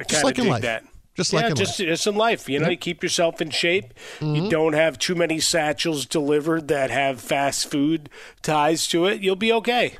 [0.00, 0.62] I Just like in life.
[0.62, 0.84] That.
[1.16, 1.88] Just yeah, like in just, life.
[1.88, 2.48] just in life.
[2.48, 3.94] You know, you keep yourself in shape.
[4.20, 4.48] You mm-hmm.
[4.48, 8.10] don't have too many satchels delivered that have fast food
[8.42, 9.22] ties to it.
[9.22, 9.96] You'll be okay.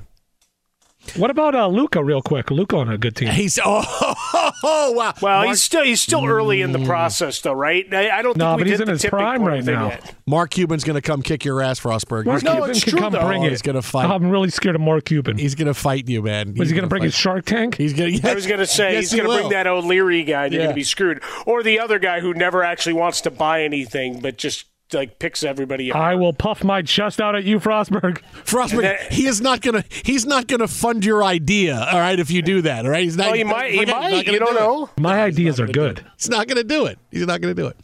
[1.16, 2.50] What about uh, Luka, real quick?
[2.50, 3.28] Luka on a good team.
[3.28, 3.84] He's oh,
[4.64, 5.14] oh wow.
[5.22, 7.86] Well, he's still he's still early in the process, though, right?
[7.94, 9.88] I, I don't think No, we but he's hit in the his prime right now.
[9.88, 10.14] yet.
[10.26, 12.26] Mark Cuban's going to come kick your ass, Frostberg.
[12.26, 13.50] Mark He's gonna- Cuban can come bring Oh, it.
[13.50, 14.10] He's going to fight.
[14.10, 15.38] I'm really scared of Mark Cuban.
[15.38, 16.54] He's going to fight you, man.
[16.54, 17.06] Was he going to bring fight.
[17.06, 17.76] his Shark Tank?
[17.76, 18.30] He's going to.
[18.30, 20.52] I was going to say yes, he's he going to bring that O'Leary guy, and
[20.52, 20.66] you're Yeah.
[20.66, 24.20] going to be screwed, or the other guy who never actually wants to buy anything,
[24.20, 25.96] but just like picks everybody up.
[25.96, 28.18] I will puff my chest out at you, Frostberg.
[28.44, 29.84] Frostberg, he is not gonna.
[30.04, 31.76] He's not gonna fund your idea.
[31.92, 33.02] All right, if you do that, all right.
[33.04, 33.26] He's not.
[33.26, 34.10] Well, he might- he he's might.
[34.10, 34.60] not gonna You don't do it.
[34.60, 34.90] know.
[34.98, 36.04] My ideas are good.
[36.16, 36.98] He's not going to do it.
[37.10, 37.76] He's not going to do it.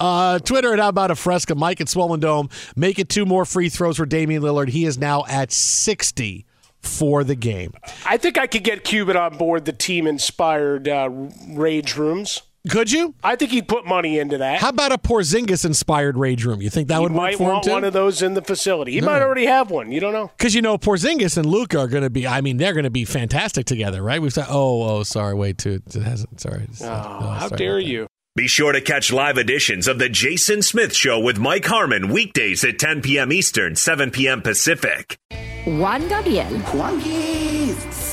[0.00, 1.54] Uh, Twitter at How About a Fresca.
[1.54, 2.48] Mike at Swollen Dome.
[2.74, 4.68] Make it two more free throws for Damian Lillard.
[4.68, 6.44] He is now at 60
[6.80, 7.72] for the game.
[8.04, 11.08] I think I could get Cuban on board the team inspired uh,
[11.50, 12.42] rage rooms.
[12.68, 13.14] Could you?
[13.22, 14.60] I think he'd put money into that.
[14.60, 16.60] How about a Porzingis inspired rage room?
[16.60, 18.42] You think that he would work might for him want one of those in the
[18.42, 18.92] facility.
[18.92, 19.06] He No.
[19.06, 19.92] might already have one.
[19.92, 20.30] You don't know.
[20.36, 22.26] Because you know Porzingis and Luka are going to be.
[22.26, 24.20] I mean, they're going to be fantastic together, right?
[24.20, 25.80] We've said, oh, oh, sorry, wait, too.
[25.86, 26.40] It hasn't.
[26.40, 26.62] Sorry.
[26.64, 26.86] It's- Oh,
[27.20, 28.06] no, how sorry dare you?
[28.34, 32.64] Be sure to catch live editions of The Jason Smith Show with Mike Harmon weekdays
[32.64, 33.32] at 10 p.m.
[33.32, 34.42] Eastern, 7 p.m.
[34.42, 35.16] Pacific.
[35.66, 38.05] Juan Gabriel, Juanquis,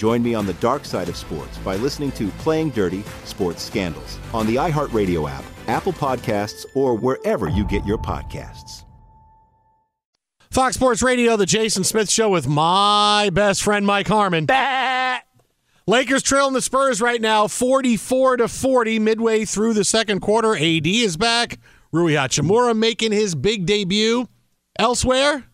[0.00, 4.18] Join me on the dark side of sports by listening to Playing Dirty Sports Scandals
[4.32, 8.84] on the iHeartRadio app, Apple Podcasts, or wherever you get your podcasts.
[10.50, 14.46] Fox Sports Radio, the Jason Smith Show with my best friend Mike Harmon.
[15.86, 20.56] Lakers trailing the Spurs right now, 44 to 40, midway through the second quarter.
[20.56, 21.58] AD is back.
[21.92, 24.26] Rui Hachimura making his big debut.
[24.78, 25.44] Elsewhere,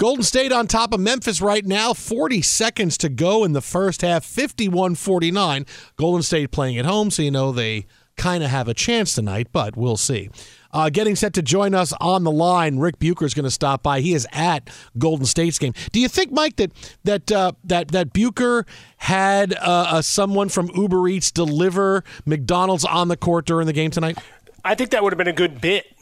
[0.00, 1.92] Golden State on top of Memphis right now.
[1.92, 5.66] 40 seconds to go in the first half, 51 49.
[5.96, 7.84] Golden State playing at home, so you know they
[8.16, 10.30] kind of have a chance tonight, but we'll see.
[10.72, 13.82] Uh, getting set to join us on the line, Ric Bucher is going to stop
[13.82, 14.00] by.
[14.00, 15.74] He is at Golden State's game.
[15.92, 16.72] Do you think, Mike, that
[17.04, 18.64] that uh, that that Bucher
[18.96, 24.16] had uh, someone from Uber Eats deliver McDonald's on the court during the game tonight?
[24.64, 25.94] I think that would have been a good bit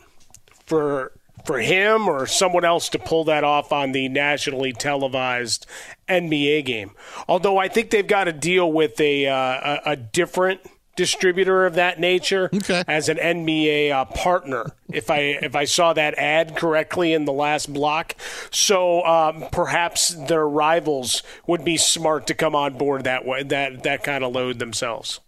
[0.67, 5.67] for for him or someone else to pull that off on the nationally televised
[6.09, 6.93] NBA game.
[7.29, 10.61] Although I think they've got to deal with a uh, a, a different
[10.99, 12.51] distributor of that nature
[12.89, 14.73] as an NBA uh, partner.
[14.93, 18.17] If I if I saw that ad correctly in the last block,
[18.51, 23.85] so um, perhaps their rivals would be smart to come on board that way that
[23.85, 25.21] that kind of load themselves.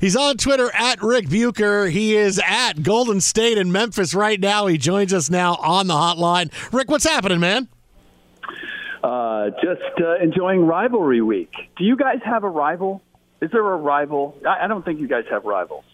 [0.00, 1.88] He's on Twitter at Ric Bucher.
[1.88, 4.66] He is at Golden State in Memphis right now.
[4.66, 6.52] He joins us now on the hotline.
[6.72, 7.68] Ric, what's happening, man?
[9.02, 11.52] Uh, just uh, enjoying rivalry week.
[11.76, 13.02] Do you guys have a rival?
[13.40, 14.38] Is there a rival?
[14.46, 15.84] I, I don't think you guys have rivals.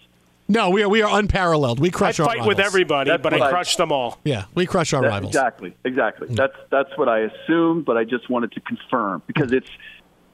[0.49, 1.81] No, we are we are unparalleled.
[1.81, 2.49] We crush I our fight rivals.
[2.57, 4.19] with everybody, That's but what I I- crush them all.
[4.25, 5.31] Yeah, we crush our That- rivals.
[5.31, 6.29] Exactly, exactly.
[6.29, 6.37] Mm.
[6.37, 9.71] That's that's what I assumed, but I just wanted to confirm because it's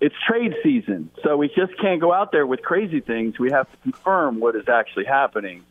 [0.01, 3.39] it's trade season, so we just can't go out there with crazy things.
[3.39, 5.63] We have to confirm what is actually happening,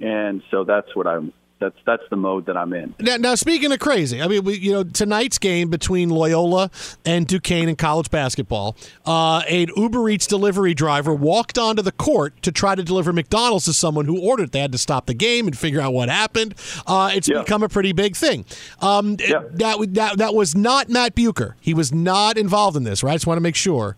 [0.00, 1.32] and so that's what I'm.
[1.60, 2.94] That's that's the mode that I'm in.
[3.00, 6.70] Now, now, speaking of crazy, I mean, we, you know, tonight's game between Loyola
[7.04, 12.40] and Duquesne in college basketball, uh, an Uber Eats delivery driver walked onto the court
[12.42, 14.44] to try to deliver McDonald's to someone who ordered.
[14.44, 14.52] It.
[14.52, 16.54] They had to stop the game and figure out what happened.
[16.86, 18.46] Uh, it's become a pretty big thing.
[18.80, 21.56] Um, that, that that was not Matt Bucher.
[21.60, 23.12] He was not involved in this, right?
[23.12, 23.96] I just want to make sure.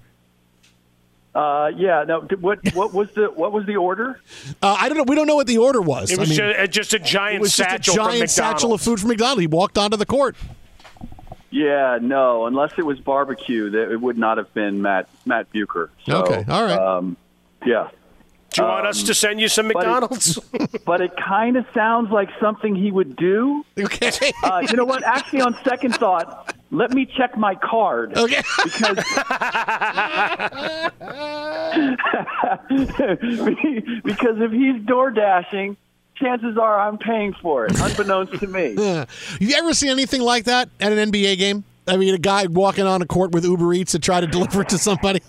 [1.35, 2.05] Uh, yeah.
[2.07, 2.21] No.
[2.41, 4.21] What what was the what was the order?
[4.63, 5.05] Uh, I don't know.
[5.05, 6.11] We don't know what the order was.
[6.13, 8.13] It was I mean, ju- uh, just a giant it was just satchel a from
[8.13, 9.41] giant satchel of food from McDonald's.
[9.41, 10.37] He walked onto the court.
[11.51, 11.99] Yeah.
[12.01, 12.47] No.
[12.47, 15.91] Unless it was barbecue, that it would not have been Matt Matt Bucher.
[16.07, 16.79] So, Okay, all right.
[16.79, 17.17] Um,
[17.65, 17.89] yeah.
[18.51, 20.39] Do you want us Um, to send you some but it- McDonald's?
[20.85, 23.65] but it kind of sounds like something he would do.
[23.79, 24.33] Okay.
[24.45, 25.03] Uh, you know what?
[25.05, 28.17] Actually, on second thought, let me check my card.
[28.17, 28.43] Okay.
[28.65, 28.97] Because
[34.03, 35.77] because if he's door dashing,
[36.17, 38.73] chances are I'm paying for it, unbeknownst to me.
[39.41, 41.65] You ever seen anything like that at an NBA game?
[41.87, 44.63] I mean, a guy walking on a court with Uber Eats to try to deliver
[44.63, 45.21] it to somebody.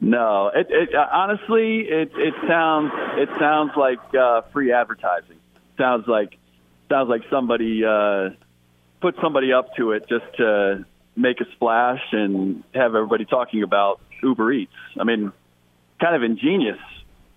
[0.00, 5.36] No, it, it uh, honestly, it it sounds it sounds like uh, free advertising.
[5.78, 6.36] Sounds like
[6.88, 8.30] sounds like somebody uh,
[9.04, 14.00] put somebody up to it just to make a splash and have everybody talking about
[14.22, 14.72] Uber Eats.
[14.98, 15.30] I mean,
[16.00, 16.78] kind of ingenious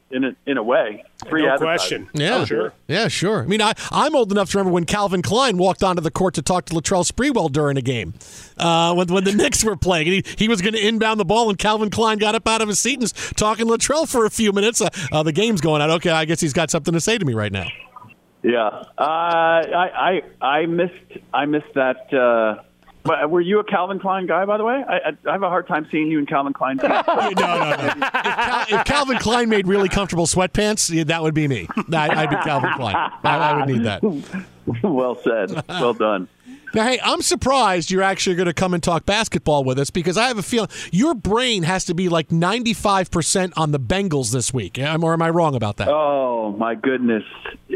[0.10, 1.04] in a, in a way.
[1.28, 2.10] Free No question.
[2.14, 2.72] Yeah, sure.
[2.88, 3.44] Yeah, sure.
[3.44, 6.36] I mean, I, I'm old enough to remember when Calvin Klein walked onto the court
[6.36, 8.14] to talk to Latrell Sprewell during a game
[8.58, 10.08] uh, when, when the Knicks were playing.
[10.08, 12.70] He, he was going to inbound the ball, and Calvin Klein got up out of
[12.70, 14.80] his seat and was talking to Latrell for a few minutes.
[14.80, 15.90] Uh, uh, the game's going out.
[15.90, 17.68] Okay, I guess he's got something to say to me right now.
[18.48, 18.68] Yeah,
[18.98, 22.14] uh, I, I I missed I missed that.
[22.14, 22.64] Uh,
[23.04, 24.84] but were you a Calvin Klein guy, by the way?
[24.88, 26.76] I, I, have a hard time seeing you in Calvin Klein.
[26.84, 27.76] no, no, no.
[27.76, 31.68] If, Cal, if Calvin Klein made really comfortable sweatpants, that would be me.
[31.94, 32.96] I, I'd be Calvin Klein.
[32.96, 34.04] I, I would need that.
[34.84, 35.64] well said.
[35.70, 36.28] Well done.
[36.74, 40.18] Now, hey, I'm surprised you're actually going to come and talk basketball with us because
[40.18, 44.54] I have a feeling your brain has to be like 95% on the Bengals this
[44.54, 44.78] week.
[44.78, 45.88] Or am I wrong about that?
[45.90, 47.24] Oh my goodness.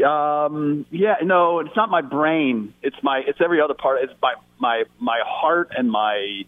[0.06, 2.74] Um, yeah, no, it's not my brain.
[2.82, 4.02] It's my it's every other part.
[4.02, 6.44] It's my my my heart and my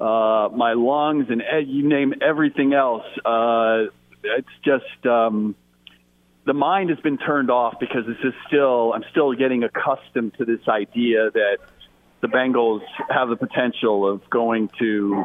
[0.00, 3.04] uh, my lungs and you name everything else.
[3.24, 3.84] Uh,
[4.22, 5.54] it's just um,
[6.44, 10.44] the mind has been turned off because this is still I'm still getting accustomed to
[10.44, 11.58] this idea that
[12.20, 15.24] the Bengals have the potential of going to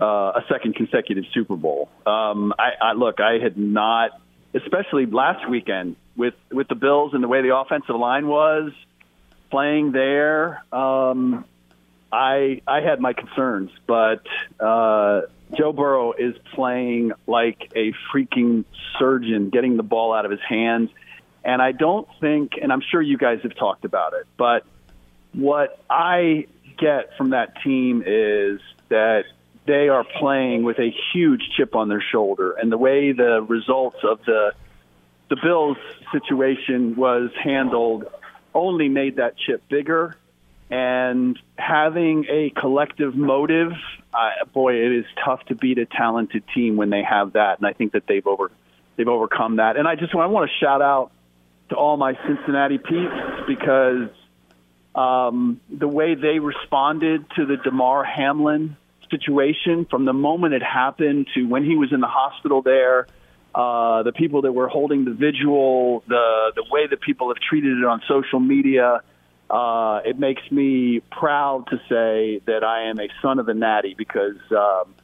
[0.00, 0.04] uh,
[0.36, 1.88] a second consecutive Super Bowl.
[2.06, 4.12] Um, I, I look, I had not,
[4.54, 8.72] especially last weekend with with the Bills and the way the offensive line was
[9.50, 10.64] playing there.
[10.72, 11.44] Um,
[12.12, 14.26] I I had my concerns, but
[14.58, 15.22] uh,
[15.56, 18.64] Joe Burrow is playing like a freaking
[18.98, 20.90] surgeon, getting the ball out of his hands.
[21.44, 24.64] And I don't think, and I'm sure you guys have talked about it, but
[25.32, 26.46] what I
[26.78, 29.24] get from that team is that
[29.66, 33.98] they are playing with a huge chip on their shoulder, and the way the results
[34.02, 34.52] of the
[35.28, 35.76] the Bills
[36.10, 38.06] situation was handled
[38.52, 40.16] only made that chip bigger.
[40.70, 43.72] And having a collective motive,
[44.52, 47.58] boy, it is tough to beat a talented team when they have that.
[47.58, 48.50] And I think that they've over
[48.96, 49.76] they've overcome that.
[49.76, 51.10] And I just I want to shout out
[51.70, 54.10] to all my Cincinnati peeps because
[54.94, 58.76] um, the way they responded to the Damar Hamlin
[59.10, 63.06] situation from the moment it happened to when he was in the hospital there,
[63.54, 67.78] uh, the people that were holding the vigil, the the way that people have treated
[67.78, 69.02] it on social media.
[69.50, 73.94] Uh, it makes me proud to say that I am a son of the Natty
[73.98, 74.94] because um,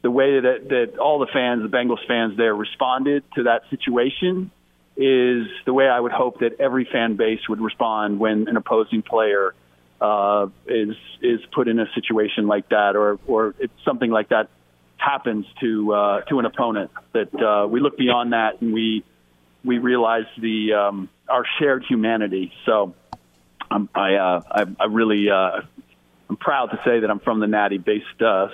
[0.00, 4.50] the way that that all the fans, the Bengals fans there, responded to that situation
[4.96, 9.02] is the way I would hope that every fan base would respond when an opposing
[9.02, 9.54] player
[10.00, 14.48] uh, is is put in a situation like that, or or it's something like that
[14.96, 16.90] happens to uh, to an opponent.
[17.12, 19.04] That uh, we look beyond that and we
[19.64, 22.52] we realize the um, our shared humanity.
[22.64, 22.94] So
[23.72, 25.62] I'm, I uh, I, I really uh,
[26.28, 28.48] I'm proud to say that I'm from the Natty based uh,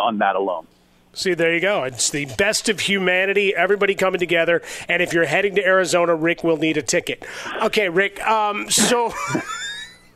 [0.00, 0.66] on that alone.
[1.14, 1.84] See, there you go.
[1.84, 4.62] It's the best of humanity, everybody coming together.
[4.88, 7.24] And if you're heading to Arizona, Ric will need a ticket.
[7.62, 8.24] Okay, Ric.
[8.26, 9.12] Um, so.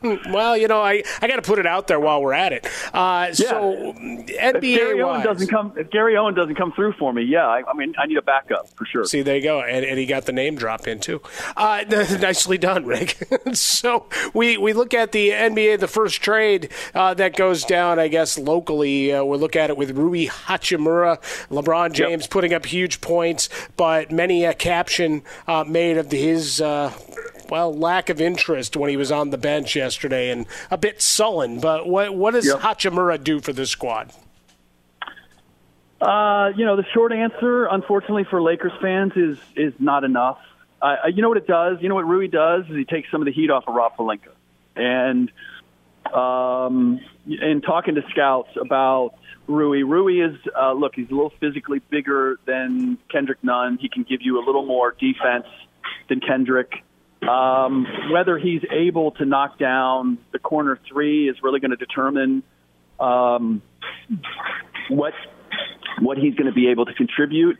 [0.29, 2.67] Well, you know, I, I got to put it out there while we're at it.
[2.93, 7.23] Uh, So, If Gary Owen doesn't come, if Gary Owen doesn't come through for me,
[7.23, 9.05] yeah, I, I mean, I need a backup for sure.
[9.05, 11.21] See, there you go, and, and he got the name drop in too.
[11.55, 13.17] Uh, nicely done, Ric.
[13.53, 18.07] so we we look at the NBA, the first trade uh, that goes down, I
[18.07, 19.13] guess locally.
[19.13, 21.19] Uh, we'll look at it with Rui Hachimura,
[21.49, 26.61] LeBron James putting up huge points, but many a caption uh, made of his.
[27.49, 31.59] Well, lack of interest when he was on the bench yesterday, and a bit sullen.
[31.59, 32.59] But what what does Yep.
[32.59, 34.11] Hachimura do for this squad?
[35.99, 40.37] Uh, you know, the short answer, unfortunately for Lakers fans, is is not enough.
[40.81, 41.77] Uh, you know what it does?
[41.81, 43.97] You know what Rui does is he takes some of the heat off of Rob
[43.97, 44.29] Pelinka.
[44.75, 45.31] And
[46.13, 49.15] um, in talking to scouts about
[49.47, 53.79] Rui, Rui is uh, look, he's a little physically bigger than Kendrick Nunn.
[53.81, 55.47] He can give you a little more defense
[56.09, 56.83] than Kendrick.
[57.21, 62.43] Um, whether he's able to knock down the corner three is really going to determine
[62.99, 63.61] um,
[64.89, 65.13] what
[65.99, 67.57] what he's going to be able to contribute.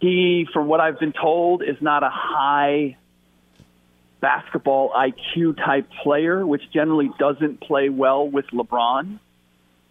[0.00, 2.96] He, from what I've been told, is not a high
[4.20, 9.18] basketball IQ type player, which generally doesn't play well with LeBron.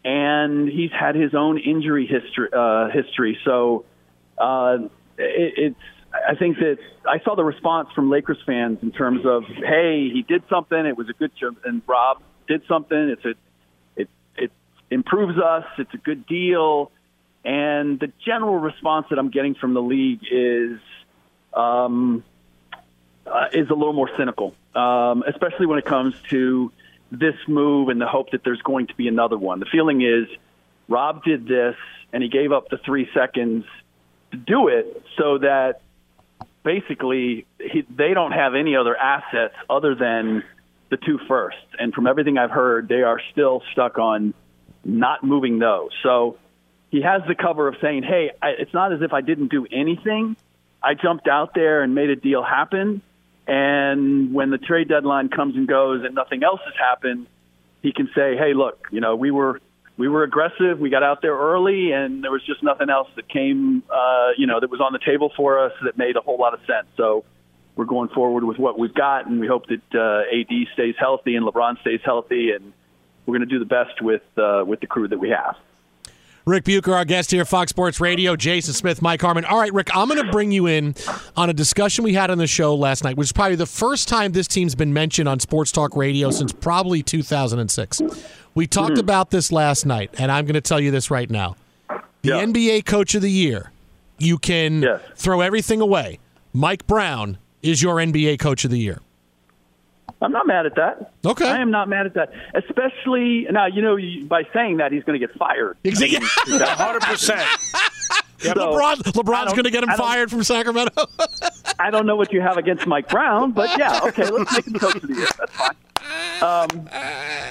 [0.06, 2.50] And he's had his own injury history.
[2.54, 3.38] Uh, history.
[3.44, 3.86] So
[4.38, 4.78] uh,
[5.18, 5.80] it, it's.
[6.14, 10.24] I think that I saw the response from Lakers fans in terms of, "Hey, he
[10.24, 10.86] did something.
[10.86, 12.98] It was a good job." And Rob did something.
[12.98, 13.34] It's a.
[13.96, 14.52] It it
[14.90, 15.66] improves us.
[15.78, 16.92] It's a good deal.
[17.46, 20.80] And the general response that I'm getting from the league is
[21.54, 22.24] um,
[23.26, 26.72] uh, is a little more cynical, um, especially when it comes to
[27.12, 29.60] this move and the hope that there's going to be another one.
[29.60, 30.28] The feeling is
[30.88, 31.76] Rob did this
[32.14, 33.66] and he gave up the three seconds
[34.32, 35.82] to do it so that
[36.64, 40.44] basically he, they don't have any other assets other than
[40.90, 41.62] the two firsts.
[41.78, 44.34] And from everything I've heard, they are still stuck on
[44.84, 45.92] not moving those.
[46.04, 46.38] So
[46.90, 49.68] he has the cover of saying, "Hey, I, it's not as if I didn't do
[49.72, 50.36] anything.
[50.82, 53.02] I jumped out there and made a deal happen.
[53.48, 57.28] And when the trade deadline comes and goes and nothing else has happened,
[57.82, 59.60] he can say, "Hey, look, you know, we were
[60.00, 60.80] we were aggressive.
[60.80, 64.48] We got out there early, and there was just nothing else that came, uh, you
[64.48, 66.88] know, that was on the table for us that made a whole lot of sense."
[66.96, 67.26] So
[67.76, 71.36] we're going forward with what we've got, and we hope that uh, AD stays healthy
[71.36, 72.72] and LeBron stays healthy, and
[73.26, 75.58] we're going to do the best with uh, with the crew that we have.
[76.46, 78.36] Ric Bucher, our guest here, Fox Sports Radio.
[78.36, 79.46] Jason Smith, Mike Harmon.
[79.46, 80.96] All right, Ric, I'm going to bring you in
[81.36, 84.08] on a discussion we had on the show last night, which is probably the first
[84.08, 88.02] time this team's been mentioned on Sports Talk Radio since probably 2006.
[88.60, 89.00] We talked Hmm.
[89.00, 91.56] about this last night, and I'm going to tell you this right now.
[92.24, 93.72] The NBA Coach of the Year,
[94.18, 96.20] you can throw everything away.
[96.52, 99.00] Mike Brown is your NBA Coach of the Year.
[100.22, 101.14] I'm not mad at that.
[101.26, 101.48] Okay.
[101.50, 102.34] I am not mad at that.
[102.54, 103.98] Especially now, you know,
[104.28, 105.78] by saying that he's going to get fired.
[105.86, 106.20] Exactly.
[108.40, 108.58] Percent.
[108.58, 111.06] LeBron, LeBron's going to get him fired from Sacramento.
[111.80, 114.74] I don't know what you have against Mike Brown, but yeah, okay, let's make him
[114.74, 115.28] coach of the year.
[115.38, 115.76] That's fine.
[116.42, 116.90] Um,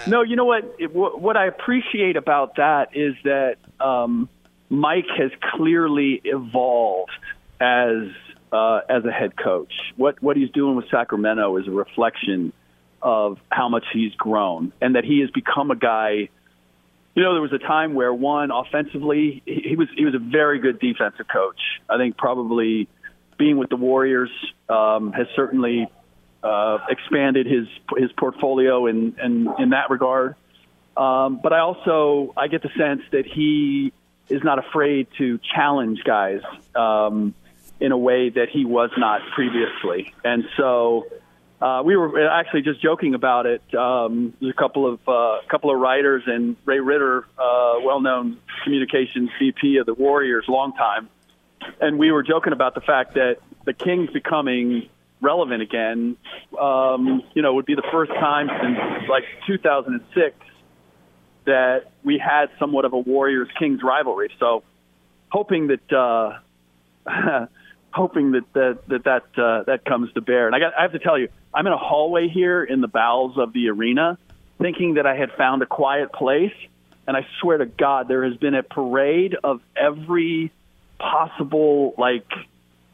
[0.07, 0.75] no, you know what?
[0.79, 1.21] It, what?
[1.21, 4.29] What I appreciate about that is that um,
[4.71, 7.13] Mike has clearly evolved
[7.61, 8.09] as
[8.53, 9.73] uh, as a head coach.
[9.97, 12.53] What what he's doing with Sacramento is a reflection
[13.01, 16.31] of how much he's grown, and that he has become a guy.
[17.19, 20.21] You know, there was a time where one offensively, he, he was he was a
[20.21, 21.59] very good defensive coach.
[21.91, 22.87] I think probably
[23.37, 24.31] being with the Warriors
[24.69, 25.89] um, has certainly
[26.45, 27.67] uh, expanded his
[27.97, 30.37] his portfolio in in, in that regard.
[30.97, 33.93] Um, but I also I get the sense that he
[34.29, 36.43] is not afraid to challenge guys
[36.77, 37.35] um,
[37.81, 41.09] in a way that he was not previously, and so.
[41.61, 43.63] Uh, we were actually just joking about it.
[43.75, 49.31] Um, there's a couple of uh, couple of writers and Ray Ridder, uh, well-known communications
[49.41, 51.09] VP of the Warriors, long time,
[51.81, 54.89] and we were joking about the fact that the Kings becoming
[55.21, 56.17] relevant again,
[56.59, 60.37] um, you know, would be the first time since like 2006
[61.45, 64.31] that we had somewhat of a Warriors Kings rivalry.
[64.39, 64.63] So,
[65.31, 67.47] hoping that uh,
[67.91, 70.47] hoping that that that that, uh, that comes to bear.
[70.47, 72.89] And I got I have to tell you, I'm in a hallway here in the
[72.89, 74.19] bowels of the arena,
[74.59, 76.55] thinking that I had found a quiet place.
[77.07, 80.53] and I swear to God, there has been a parade of every
[80.99, 82.27] possible like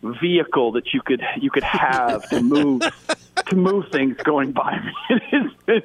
[0.02, 2.82] vehicle that you could you could have to move
[3.46, 4.92] to move things going by me.
[5.32, 5.82] It's been,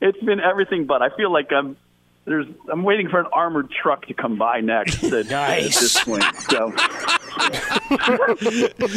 [0.00, 1.02] it's been everything but.
[1.02, 1.76] I feel like I'm
[2.24, 6.24] there's I'm waiting for an armored truck to come by next at, at this point.
[6.50, 6.72] So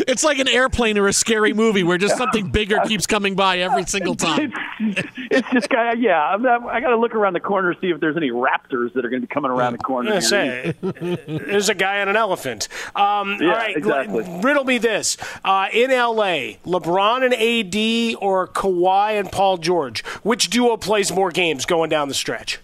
[0.07, 3.59] it's like an airplane or a scary movie where just something bigger keeps coming by
[3.59, 4.51] every single time.
[4.79, 6.21] it's just kind of yeah.
[6.23, 8.93] I'm not, I got to look around the corner to see if there's any raptors
[8.93, 10.13] that are going to be coming around the corner.
[10.13, 12.67] Yeah, say, there's a guy on an elephant.
[12.95, 14.23] Um, Yeah, all right, exactly.
[14.25, 20.03] l- riddle me this: uh, in LA, LeBron and AD or Kawhi and Paul George,
[20.23, 22.59] which duo plays more games going down the stretch?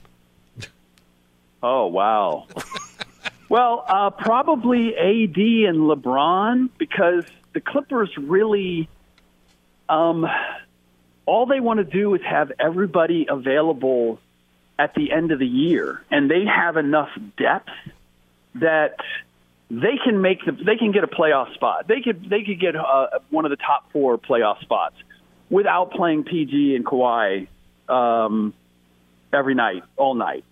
[1.63, 2.47] Oh wow.
[3.51, 8.87] Well, uh, probably AD and LeBron because the Clippers really,
[9.89, 10.25] um,
[11.25, 14.21] all they want to do is have everybody available
[14.79, 17.67] at the end of the year, and they have enough depth
[18.55, 18.95] that
[19.69, 21.89] they can make the they can get a playoff spot.
[21.89, 24.95] They could they could get uh, one of the top four playoff spots
[25.49, 27.49] without playing PG and Kawhi
[27.89, 28.53] um,
[29.33, 30.45] every night, all night.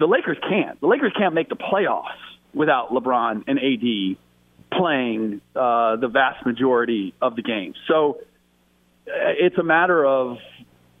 [0.00, 0.80] The Lakers can't.
[0.80, 2.16] The Lakers can't make the playoffs
[2.54, 4.16] without LeBron and AD
[4.76, 7.76] playing uh, the vast majority of the games.
[7.86, 8.18] So
[9.06, 10.38] uh, it's a matter of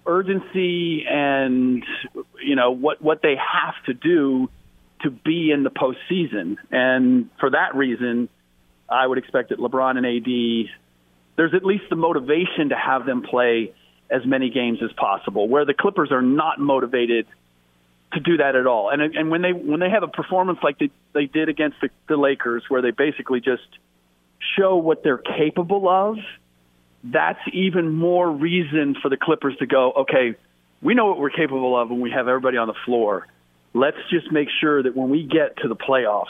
[0.06, 1.82] urgency and
[2.42, 4.50] you know what what they have to do
[5.02, 6.56] to be in the postseason.
[6.70, 8.28] And for that reason,
[8.86, 10.70] I would expect that LeBron and AD
[11.36, 13.72] there's at least the motivation to have them play
[14.10, 15.48] as many games as possible.
[15.48, 17.26] Where the Clippers are not motivated
[18.12, 18.90] to do that at all.
[18.90, 21.90] And and when they when they have a performance like they they did against the,
[22.08, 23.62] the Lakers, where they basically just
[24.56, 26.16] show what they're capable of,
[27.04, 30.34] that's even more reason for the Clippers to go, okay,
[30.82, 33.26] we know what we're capable of when we have everybody on the floor.
[33.74, 36.26] Let's just make sure that when we get to the playoffs,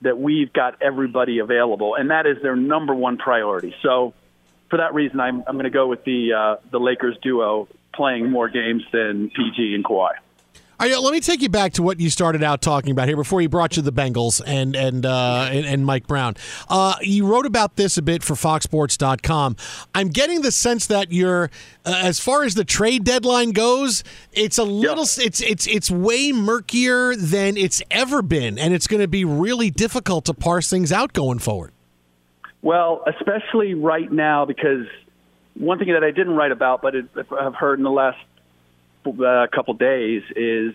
[0.00, 3.74] that we've got everybody available, and that is their number one priority.
[3.82, 4.14] So,
[4.70, 8.30] for that reason, I'm I'm going to go with the uh, the Lakers duo playing
[8.30, 10.12] more games than PG and Kawhi.
[10.82, 13.40] Right, let me take you back to what you started out talking about here before
[13.40, 16.34] you brought you the Bengals and and uh, and, and Mike Brown.
[16.68, 19.54] Uh, you wrote about this a bit for FoxSports.com.
[19.94, 21.52] I'm getting the sense that you're,
[21.86, 24.02] uh, as far as the trade deadline goes,
[24.32, 29.02] it's a little, it's it's it's way murkier than it's ever been, and it's going
[29.02, 31.70] to be really difficult to parse things out going forward.
[32.60, 34.88] Well, especially right now, because
[35.54, 36.96] one thing that I didn't write about, but
[37.38, 38.18] I've heard in the last
[39.06, 40.74] uh, couple days, is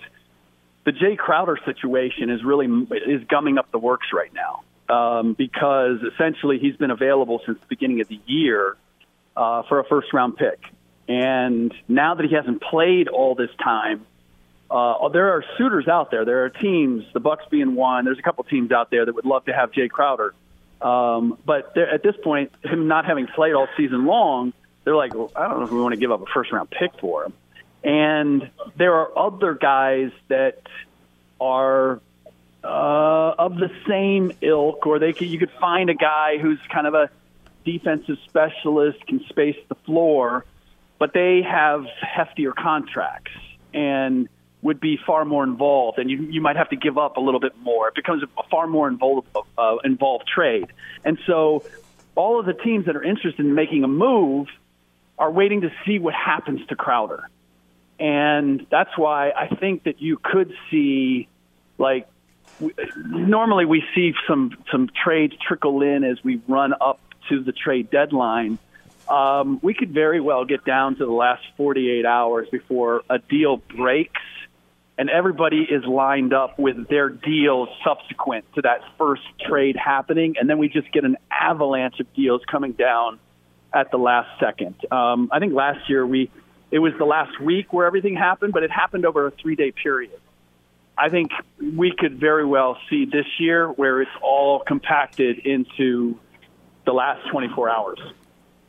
[0.86, 2.68] the Jae Crowder situation is really
[3.06, 4.64] is gumming up the works right now
[4.94, 8.76] um, because essentially he's been available since the beginning of the year
[9.36, 10.60] uh, for a first round pick,
[11.08, 14.06] and now that he hasn't played all this time.
[14.70, 16.26] Uh, there are suitors out there.
[16.26, 18.04] There are teams, the Bucks being one.
[18.04, 20.34] There's a couple teams out there that would love to have Jae Crowder.
[20.82, 24.52] Um, but they're- at this point, him not having played all season long,
[24.84, 26.70] they're like, well, I don't know if we want to give up a first round
[26.70, 27.34] pick for him.
[27.84, 30.62] And there are other guys that
[31.40, 32.02] are
[32.64, 36.88] uh, of the same ilk, or they could, you could find a guy who's kind
[36.88, 37.10] of a
[37.64, 40.46] defensive specialist, can space the floor,
[41.00, 43.32] but they have heftier contracts
[43.74, 44.28] and
[44.62, 47.40] would be far more involved, and you you might have to give up a little
[47.40, 47.90] bit more.
[47.90, 50.68] It becomes a far more involved uh, involved trade,
[51.06, 51.64] and so
[52.16, 54.48] all of the teams that are interested in making a move
[55.20, 57.30] are waiting to see what happens to Crowder,
[58.00, 61.28] and that's why I think that you could see
[61.78, 62.08] like
[63.06, 67.90] normally we see some some trades trickle in as we run up to the trade
[67.90, 68.58] deadline.
[69.08, 73.58] Um, we could very well get down to the last 48 hours before a deal
[73.58, 74.22] breaks
[74.98, 80.50] and everybody is lined up with their deals subsequent to that first trade happening, and
[80.50, 83.20] then we just get an avalanche of deals coming down
[83.72, 84.76] at the last second.
[84.92, 86.32] Um, I think last year we
[86.72, 89.72] it was the last week where everything happened, but it happened over a three day
[89.72, 90.20] period.
[90.98, 96.18] I think we could very well see this year where it's all compacted into
[96.86, 98.00] the last 24 hours.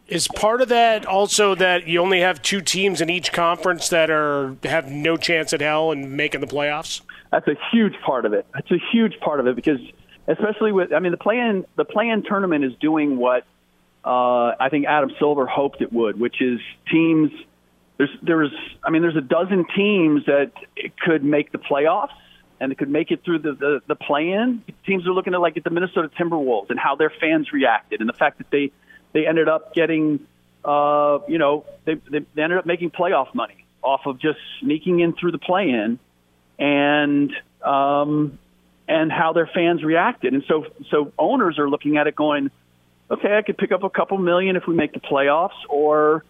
[0.09, 4.11] Is part of that also that you only have two teams in each conference that
[4.11, 7.03] are have no chance at hell in making the playoffs?
[7.31, 8.47] That's a huge part of it.
[8.55, 9.81] That's a huge part of it because,
[10.27, 13.45] especially with, I mean, the play-in the play-in tournament is doing what
[14.03, 17.31] uh, I think Adam Silver hoped it would, which is teams.
[17.99, 20.53] There's there's I mean, there's a dozen teams that
[21.05, 22.15] could make the playoffs
[22.61, 24.63] and could make it through the the, the play-in.
[24.87, 28.09] Teams are looking at like at the Minnesota Timberwolves and how their fans reacted and
[28.09, 28.73] the fact that they
[29.13, 30.27] they ended up getting,
[30.65, 35.01] uh, you know, they, they they ended up making playoff money off of just sneaking
[35.01, 35.99] in through the play-in
[36.59, 37.33] and
[37.63, 38.39] um,
[38.89, 40.33] and how their fans reacted.
[40.33, 42.51] And so, so owners are looking at it going,
[43.11, 46.25] okay, I could pick up a couple million if we make the playoffs, or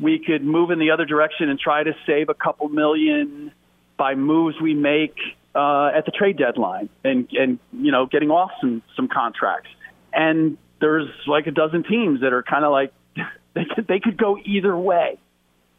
[0.00, 3.52] we could move in the other direction and try to save a couple million
[3.96, 5.16] by moves we make
[5.54, 9.70] uh, at the trade deadline and and you know getting off some some contracts.
[10.12, 12.92] And there's like a dozen teams that are kind of like
[13.54, 15.18] they could they could go either way.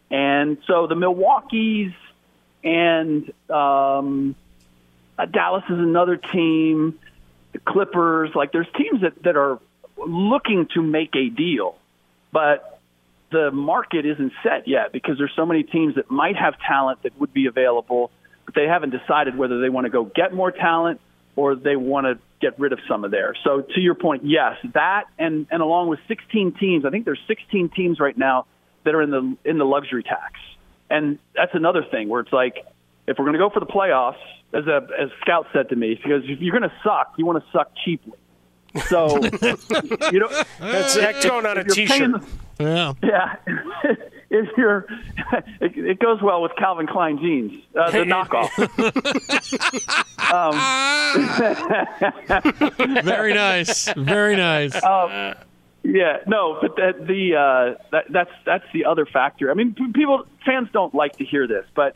[0.10, 1.92] And so the Milwaukee's
[2.64, 4.36] and um,
[5.18, 7.00] uh, Dallas is another team.
[7.52, 9.60] The Clippers, like there's teams that that are
[9.98, 11.78] looking to make a deal,
[12.32, 12.77] but
[13.32, 17.20] the market isn't set yet because there's so many teams that might have talent that
[17.20, 18.10] would be available,
[18.46, 21.02] but they haven't decided whether they want to go get more talent
[21.36, 23.38] or they want to get rid of some of theirs.
[23.44, 27.20] So to your point, yes, that and and along with 16 teams, I think there's
[27.28, 28.46] 16 teams right now
[28.86, 30.34] that are in the in the luxury tax,
[30.90, 32.56] and that's another thing where it's like
[33.08, 34.16] if we're going to go for the playoffs,
[34.54, 37.44] as a as Scout said to me, because if you're going to suck, you want
[37.44, 38.18] to suck cheaply.
[38.88, 39.18] So
[40.12, 42.22] you know That's that's going on a if you're paying T-shirt.
[42.22, 42.28] the-
[42.60, 42.94] Yeah.
[43.04, 43.36] yeah.
[44.30, 44.86] if you're,
[45.62, 48.52] it, it goes well with Calvin Klein jeans, uh, the knockoff.
[52.88, 53.92] um, Very nice.
[53.94, 54.76] Very nice.
[54.84, 55.36] Um,
[55.84, 59.50] yeah, no, but that, the uh, that, that's that's the other factor.
[59.50, 61.96] I mean, people fans don't like to hear this, but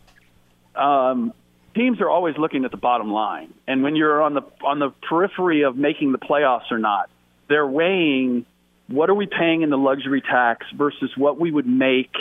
[0.76, 1.34] um,
[1.76, 4.92] teams are always looking at the bottom line, and when you're on the on the
[5.10, 7.10] periphery of making the playoffs or not,
[7.50, 8.46] they're weighing
[8.92, 12.14] what are we paying in the luxury tax versus what we would make,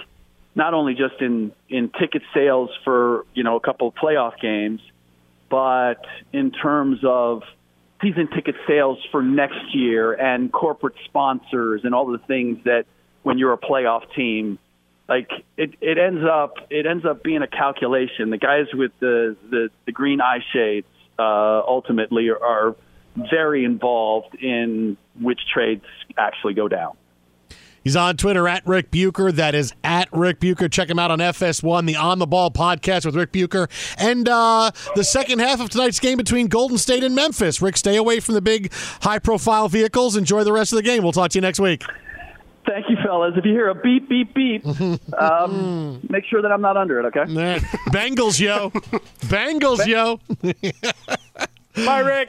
[0.55, 4.81] not only just in in ticket sales for you know a couple of playoff games,
[5.49, 7.43] but in terms of
[8.03, 12.87] season ticket sales for next year and corporate sponsors and all the things that
[13.23, 14.59] when you're a playoff team
[15.11, 18.31] like it, it ends up it ends up being a calculation.
[18.31, 20.87] The guys with the the, the green eye shades
[21.18, 22.77] uh, ultimately are, are
[23.31, 25.85] very involved in which trades
[26.16, 26.93] actually go down
[27.83, 29.33] He's on Twitter at Ric Bucher.
[29.33, 30.68] That is at Ric Bucher.
[30.68, 33.68] Check him out on FS1, the On the Ball podcast with Ric Bucher.
[33.97, 37.62] And uh, the second half of tonight's game between Golden State and Memphis.
[37.62, 40.14] Ric, stay away from the big high profile vehicles.
[40.14, 41.03] Enjoy the rest of the game.
[41.03, 41.83] We'll talk to you next week.
[42.66, 44.62] thank you fellas if you hear a beep beep beep
[45.18, 47.25] um, make sure that i'm not under it okay
[47.91, 48.68] Bengals, yo.
[49.23, 50.21] Bengals, yo.
[51.75, 52.29] Bye, Ric.